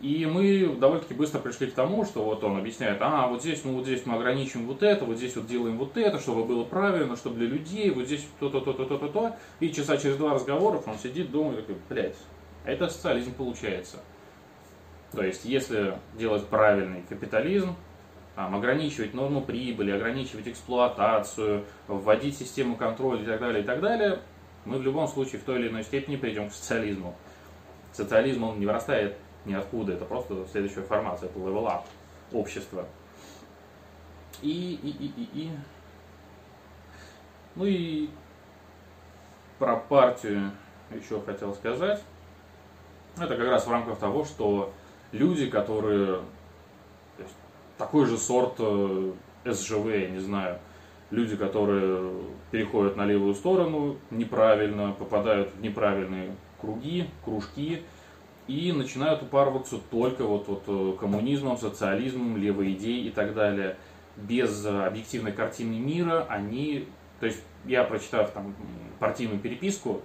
И 0.00 0.26
мы 0.26 0.76
довольно-таки 0.78 1.14
быстро 1.14 1.40
пришли 1.40 1.66
к 1.66 1.74
тому, 1.74 2.04
что 2.04 2.22
вот 2.22 2.44
он 2.44 2.56
объясняет, 2.56 2.98
а 3.00 3.26
вот 3.26 3.42
здесь, 3.42 3.64
ну 3.64 3.72
вот 3.72 3.84
здесь 3.84 4.06
мы 4.06 4.14
ограничим 4.14 4.64
вот 4.66 4.84
это, 4.84 5.04
вот 5.04 5.16
здесь 5.16 5.34
вот 5.34 5.46
делаем 5.46 5.76
вот 5.76 5.96
это, 5.96 6.20
чтобы 6.20 6.44
было 6.44 6.62
правильно, 6.62 7.16
чтобы 7.16 7.36
для 7.36 7.48
людей, 7.48 7.90
вот 7.90 8.06
здесь 8.06 8.24
то-то, 8.38 8.60
то-то, 8.60 8.84
то-то, 8.84 9.08
то. 9.08 9.36
И 9.58 9.72
часа 9.72 9.96
через 9.96 10.16
два 10.16 10.34
разговоров 10.34 10.86
он 10.86 10.96
сидит, 10.98 11.32
думает, 11.32 11.66
такой, 11.66 11.80
блядь, 11.88 12.16
это 12.64 12.88
социализм 12.88 13.34
получается. 13.34 13.98
То 15.10 15.24
есть, 15.24 15.44
если 15.44 15.98
делать 16.16 16.46
правильный 16.46 17.02
капитализм, 17.08 17.74
там, 18.36 18.54
ограничивать 18.54 19.14
норму 19.14 19.40
прибыли, 19.40 19.90
ограничивать 19.90 20.46
эксплуатацию, 20.46 21.64
вводить 21.88 22.38
систему 22.38 22.76
контроля 22.76 23.22
и 23.22 23.26
так 23.26 23.40
далее, 23.40 23.62
и 23.64 23.66
так 23.66 23.80
далее, 23.80 24.20
мы 24.64 24.78
в 24.78 24.82
любом 24.82 25.08
случае 25.08 25.40
в 25.40 25.44
той 25.44 25.58
или 25.58 25.68
иной 25.68 25.82
степени 25.82 26.14
придем 26.14 26.50
к 26.50 26.52
социализму. 26.52 27.16
Социализм, 27.90 28.44
он 28.44 28.60
не 28.60 28.66
вырастает 28.66 29.16
ниоткуда, 29.48 29.94
это 29.94 30.04
просто 30.04 30.46
следующая 30.50 30.82
формация, 30.82 31.28
это 31.28 31.38
level 31.38 31.66
up 31.66 31.82
общества. 32.32 32.86
И, 34.42 34.74
и, 34.82 34.88
и, 34.90 35.06
и, 35.06 35.28
и. 35.34 35.50
Ну 37.56 37.64
и 37.64 38.08
про 39.58 39.76
партию 39.76 40.52
еще 40.94 41.20
хотел 41.20 41.54
сказать. 41.54 42.02
Это 43.16 43.36
как 43.36 43.48
раз 43.48 43.66
в 43.66 43.70
рамках 43.70 43.98
того, 43.98 44.24
что 44.24 44.72
люди, 45.10 45.50
которые 45.50 46.20
есть, 47.18 47.34
такой 47.76 48.06
же 48.06 48.16
сорт 48.16 48.54
э, 48.58 49.12
СЖВ, 49.44 49.86
я 49.88 50.08
не 50.08 50.20
знаю, 50.20 50.58
люди, 51.10 51.36
которые 51.36 52.12
переходят 52.50 52.96
на 52.96 53.04
левую 53.04 53.34
сторону 53.34 53.96
неправильно, 54.10 54.92
попадают 54.92 55.52
в 55.54 55.60
неправильные 55.60 56.36
круги, 56.60 57.08
кружки, 57.24 57.82
и 58.48 58.72
начинают 58.72 59.22
упарываться 59.22 59.78
только 59.90 60.24
вот, 60.24 60.48
вот 60.48 60.64
э, 60.66 60.96
коммунизмом, 60.98 61.58
социализмом, 61.58 62.36
левой 62.36 62.72
идеей 62.72 63.08
и 63.08 63.10
так 63.10 63.34
далее. 63.34 63.76
Без 64.16 64.66
объективной 64.66 65.32
картины 65.32 65.78
мира 65.78 66.26
они, 66.28 66.88
то 67.20 67.26
есть 67.26 67.40
я 67.66 67.84
прочитав 67.84 68.30
там 68.32 68.54
партийную 68.98 69.38
переписку, 69.38 70.02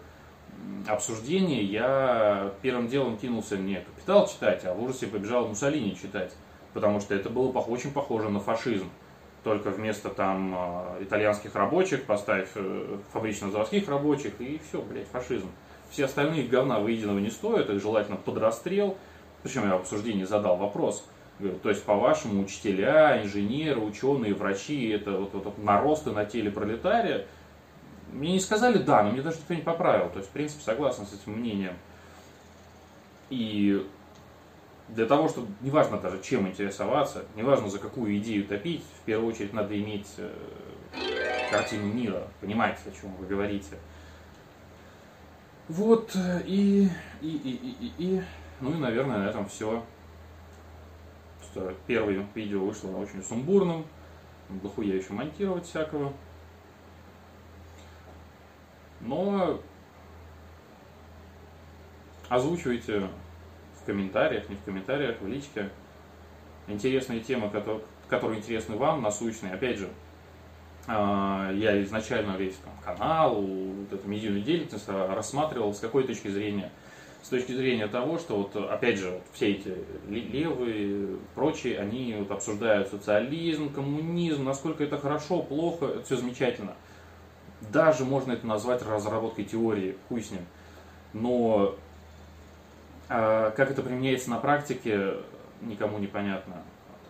обсуждение, 0.87 1.63
я 1.63 2.53
первым 2.61 2.87
делом 2.87 3.17
кинулся 3.17 3.57
не 3.57 3.79
«Капитал» 3.79 4.27
читать, 4.27 4.65
а 4.65 4.73
в 4.73 4.83
ужасе 4.83 5.07
побежал 5.07 5.47
Муссолини 5.47 5.95
читать, 5.95 6.33
потому 6.73 6.99
что 6.99 7.15
это 7.15 7.29
было 7.29 7.49
очень 7.49 7.91
похоже 7.91 8.29
на 8.29 8.39
фашизм. 8.39 8.89
Только 9.43 9.71
вместо 9.71 10.09
там 10.09 10.55
э, 10.55 11.03
итальянских 11.03 11.55
рабочих 11.55 12.05
поставь 12.05 12.49
э, 12.55 12.97
фабрично-заводских 13.11 13.89
рабочих, 13.89 14.39
и 14.39 14.59
все, 14.69 14.81
блядь, 14.81 15.07
фашизм. 15.07 15.49
Все 15.93 16.05
остальные 16.05 16.47
говна 16.47 16.79
выеденного 16.79 17.19
не 17.19 17.29
стоят, 17.29 17.69
их 17.69 17.79
желательно 17.79 18.17
под 18.17 18.39
расстрел. 18.39 18.97
Причем 19.43 19.67
я 19.67 19.77
в 19.77 19.81
обсуждении 19.81 20.23
задал 20.23 20.57
вопрос. 20.57 21.05
Говорю, 21.37 21.59
то 21.59 21.69
есть, 21.69 21.83
по-вашему, 21.83 22.41
учителя, 22.41 23.21
инженеры, 23.21 23.79
ученые, 23.79 24.33
врачи, 24.33 24.89
это 24.89 25.11
вот, 25.11 25.35
вот, 25.35 25.45
вот 25.45 25.57
наросты 25.59 26.09
на 26.09 26.25
теле 26.25 26.49
пролетария? 26.49 27.27
Мне 28.11 28.33
не 28.33 28.39
сказали 28.39 28.79
да, 28.79 29.03
но 29.03 29.11
мне 29.11 29.21
даже 29.21 29.37
никто 29.37 29.53
не 29.53 29.61
поправил. 29.61 30.09
То 30.09 30.17
есть, 30.17 30.29
в 30.29 30.33
принципе, 30.33 30.63
согласен 30.63 31.05
с 31.05 31.13
этим 31.13 31.33
мнением. 31.33 31.75
И 33.29 33.85
для 34.89 35.05
того, 35.05 35.29
чтобы, 35.29 35.47
неважно 35.61 35.99
даже 35.99 36.23
чем 36.23 36.47
интересоваться, 36.47 37.25
неважно 37.35 37.69
за 37.69 37.77
какую 37.77 38.17
идею 38.17 38.47
топить, 38.47 38.83
в 39.01 39.05
первую 39.05 39.31
очередь 39.31 39.53
надо 39.53 39.79
иметь 39.79 40.07
э, 40.17 40.31
картину 41.51 41.85
мира, 41.85 42.23
понимать, 42.41 42.79
о 42.87 42.99
чем 42.99 43.15
вы 43.17 43.27
говорите. 43.27 43.77
Вот, 45.69 46.13
и, 46.45 46.89
и, 47.21 47.27
и, 47.27 47.29
и, 47.29 47.77
и, 47.79 47.93
и, 47.97 48.23
ну 48.59 48.71
и, 48.71 48.77
наверное, 48.77 49.19
на 49.19 49.29
этом 49.29 49.47
все. 49.47 49.83
Первое 51.87 52.25
видео 52.33 52.65
вышло 52.65 52.89
очень 52.97 53.23
сумбурным, 53.23 53.85
дохуя 54.49 54.95
еще 54.95 55.13
монтировать 55.13 55.65
всякого. 55.65 56.11
Но 58.99 59.61
озвучивайте 62.27 63.09
в 63.79 63.85
комментариях, 63.85 64.49
не 64.49 64.55
в 64.55 64.63
комментариях, 64.63 65.21
в 65.21 65.27
личке 65.27 65.69
интересные 66.67 67.19
темы, 67.19 67.49
которые, 67.49 67.83
которые 68.07 68.39
интересны 68.39 68.75
вам, 68.75 69.01
насущные. 69.01 69.53
Опять 69.53 69.77
же, 69.77 69.89
я 70.87 71.81
изначально 71.83 72.35
весь 72.35 72.55
там, 72.57 72.73
канал, 72.83 73.41
вот 73.41 73.93
эту 73.93 74.07
медийную 74.07 74.43
деятельность 74.43 74.87
рассматривал 74.87 75.73
с 75.73 75.79
какой 75.79 76.03
точки 76.05 76.27
зрения? 76.27 76.71
С 77.21 77.29
точки 77.29 77.53
зрения 77.53 77.87
того, 77.87 78.19
что 78.19 78.35
вот 78.35 78.55
опять 78.69 78.99
же 78.99 79.11
вот 79.11 79.21
все 79.31 79.51
эти 79.53 79.73
левые, 80.09 81.19
прочие, 81.35 81.79
они 81.79 82.13
вот 82.19 82.31
обсуждают 82.31 82.89
социализм, 82.89 83.73
коммунизм, 83.73 84.43
насколько 84.43 84.83
это 84.83 84.97
хорошо, 84.97 85.41
плохо, 85.41 85.85
это 85.85 86.03
все 86.03 86.17
замечательно. 86.17 86.73
Даже 87.61 88.03
можно 88.03 88.33
это 88.33 88.45
назвать 88.45 88.85
разработкой 88.85 89.45
теории, 89.45 89.95
хуй 90.09 90.21
с 90.21 90.31
ним. 90.31 90.45
Но 91.13 91.75
э, 93.07 93.51
как 93.55 93.71
это 93.71 93.81
применяется 93.83 94.29
на 94.29 94.39
практике, 94.39 95.13
никому 95.61 95.99
не 95.99 96.07
понятно. 96.07 96.61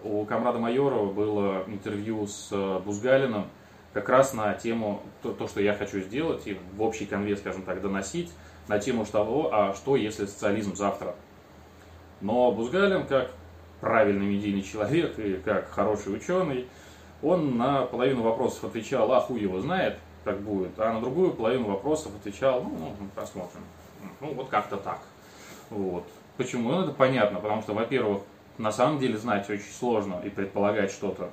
У 0.03 0.25
комрада 0.25 0.59
Майорова 0.59 1.11
было 1.11 1.63
интервью 1.65 2.27
с 2.27 2.51
Бузгалиным, 2.85 3.47
как 3.93 4.09
раз 4.09 4.33
на 4.33 4.53
тему, 4.53 5.01
то, 5.21 5.33
то, 5.33 5.47
что 5.47 5.61
я 5.61 5.73
хочу 5.73 5.99
сделать, 5.99 6.47
и 6.47 6.57
в 6.75 6.81
общий 6.81 7.05
конве, 7.05 7.37
скажем 7.37 7.61
так, 7.61 7.81
доносить, 7.81 8.31
на 8.67 8.79
тему 8.79 9.05
того, 9.05 9.53
а 9.53 9.73
что 9.73 9.95
если 9.95 10.25
социализм 10.25 10.75
завтра. 10.75 11.15
Но 12.21 12.51
Бузгалин, 12.51 13.05
как 13.05 13.31
правильный 13.81 14.25
медийный 14.25 14.63
человек 14.63 15.19
и 15.19 15.35
как 15.35 15.69
хороший 15.69 16.15
ученый, 16.15 16.67
он 17.21 17.57
на 17.57 17.83
половину 17.83 18.23
вопросов 18.23 18.65
отвечал, 18.65 19.11
а 19.11 19.19
хуй 19.19 19.41
его 19.41 19.59
знает, 19.59 19.97
как 20.23 20.39
будет, 20.41 20.79
а 20.79 20.93
на 20.93 21.01
другую 21.01 21.31
половину 21.31 21.67
вопросов 21.67 22.13
отвечал, 22.15 22.63
ну, 22.63 22.95
посмотрим. 23.15 23.61
Ну, 24.21 24.33
вот 24.33 24.49
как-то 24.49 24.77
так. 24.77 24.99
Вот. 25.69 26.05
Почему? 26.37 26.71
Ну, 26.71 26.83
это 26.83 26.93
понятно, 26.93 27.39
потому 27.39 27.61
что, 27.61 27.73
во-первых, 27.73 28.23
на 28.57 28.71
самом 28.71 28.99
деле 28.99 29.17
знать 29.17 29.49
очень 29.49 29.71
сложно 29.71 30.21
и 30.23 30.29
предполагать 30.29 30.91
что-то 30.91 31.29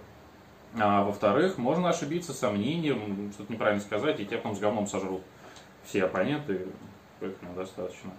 а 0.79 1.05
во-вторых, 1.05 1.59
можно 1.59 1.89
ошибиться 1.89 2.33
сомнением, 2.33 3.33
что-то 3.33 3.53
неправильно 3.53 3.81
сказать, 3.81 4.21
и 4.21 4.27
тебя 4.27 4.39
потом 4.39 4.55
с 4.55 4.61
говном 4.61 4.87
сожрут. 4.87 5.23
Все 5.85 6.05
оппоненты, 6.05 6.67
поэтому 7.19 7.55
достаточно. 7.55 8.13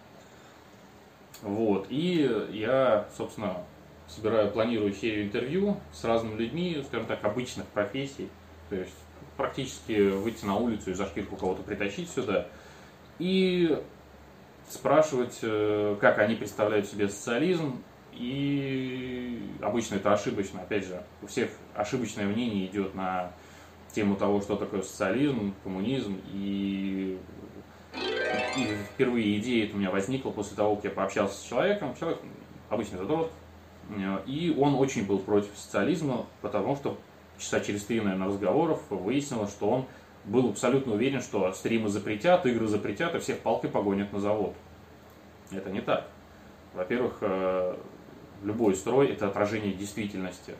Вот. 1.41 1.87
И 1.89 2.29
я, 2.51 3.07
собственно, 3.15 3.57
собираю, 4.07 4.51
планирую 4.51 4.93
серию 4.93 5.25
интервью 5.25 5.77
с 5.93 6.03
разными 6.03 6.37
людьми, 6.37 6.83
скажем 6.85 7.07
так, 7.07 7.23
обычных 7.23 7.65
профессий. 7.67 8.29
То 8.69 8.75
есть 8.75 8.93
практически 9.37 10.09
выйти 10.09 10.45
на 10.45 10.55
улицу 10.55 10.91
и 10.91 10.93
за 10.93 11.05
шкирку 11.05 11.35
кого-то 11.37 11.63
притащить 11.63 12.09
сюда. 12.09 12.47
И 13.19 13.81
спрашивать, 14.69 15.39
э, 15.41 15.97
как 15.99 16.19
они 16.19 16.35
представляют 16.35 16.87
себе 16.87 17.07
социализм, 17.07 17.81
и 18.13 19.41
обычно 19.61 19.95
это 19.95 20.13
ошибочно. 20.13 20.61
Опять 20.61 20.85
же, 20.85 21.03
у 21.21 21.27
всех 21.27 21.49
ошибочное 21.73 22.25
мнение 22.25 22.67
идет 22.67 22.95
на 22.95 23.31
тему 23.93 24.15
того, 24.15 24.41
что 24.41 24.55
такое 24.55 24.81
социализм, 24.81 25.53
коммунизм. 25.63 26.19
И, 26.33 27.17
и 28.57 28.77
впервые 28.93 29.39
идея 29.39 29.65
это 29.65 29.75
у 29.75 29.79
меня 29.79 29.91
возникла 29.91 30.31
после 30.31 30.55
того, 30.55 30.75
как 30.75 30.85
я 30.85 30.91
пообщался 30.91 31.37
с 31.37 31.43
человеком. 31.43 31.95
Человек 31.99 32.19
обычный 32.69 32.97
задрот. 32.97 33.31
И 34.25 34.55
он 34.57 34.75
очень 34.75 35.05
был 35.05 35.19
против 35.19 35.51
социализма, 35.55 36.25
потому 36.41 36.75
что 36.75 36.97
часа 37.37 37.59
через 37.59 37.83
три, 37.83 37.99
наверное, 37.99 38.27
разговоров 38.27 38.79
выяснилось, 38.89 39.51
что 39.51 39.69
он 39.69 39.85
был 40.23 40.49
абсолютно 40.49 40.93
уверен, 40.93 41.21
что 41.21 41.51
стримы 41.53 41.89
запретят, 41.89 42.45
игры 42.45 42.67
запретят, 42.67 43.15
и 43.15 43.19
всех 43.19 43.39
палкой 43.39 43.69
погонят 43.69 44.13
на 44.13 44.19
завод. 44.19 44.53
Это 45.51 45.69
не 45.69 45.81
так. 45.81 46.07
Во-первых, 46.73 47.17
э, 47.21 47.75
любой 48.43 48.75
строй– 48.75 49.07
это 49.11 49.27
отражение 49.27 49.73
действительности 49.73 50.55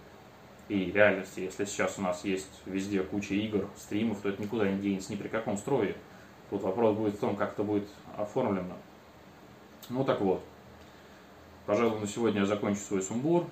и 0.70 0.92
реальности. 0.92 1.42
Если 1.42 1.66
сейчас 1.66 1.98
у 1.98 2.02
нас 2.02 2.24
есть 2.24 2.50
везде 2.66 3.04
куча 3.04 3.34
игр, 3.34 3.70
стримов, 3.78 4.22
то 4.22 4.30
это 4.30 4.42
никуда 4.42 4.70
не 4.70 4.80
денется 4.80 5.12
ни 5.12 5.18
при 5.18 5.28
каком 5.28 5.58
строе. 5.58 5.96
Тут 6.50 6.62
вопрос 6.64 6.96
будет 6.96 7.16
в 7.16 7.20
том, 7.20 7.36
как 7.36 7.54
это 7.54 7.64
будет 7.64 7.88
оформлено. 8.18 8.78
Ну 9.90 10.04
так 10.04 10.22
вот. 10.22 10.44
Пожалуй, 11.66 12.00
на 12.00 12.08
сегодня 12.08 12.42
я 12.42 12.46
закончу 12.46 12.80
свой 12.80 13.02
сумбур. 13.02 13.46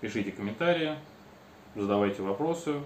Пишите 0.00 0.32
комментарии, 0.32 0.96
задавайте 1.74 2.22
вопросы. 2.22 2.80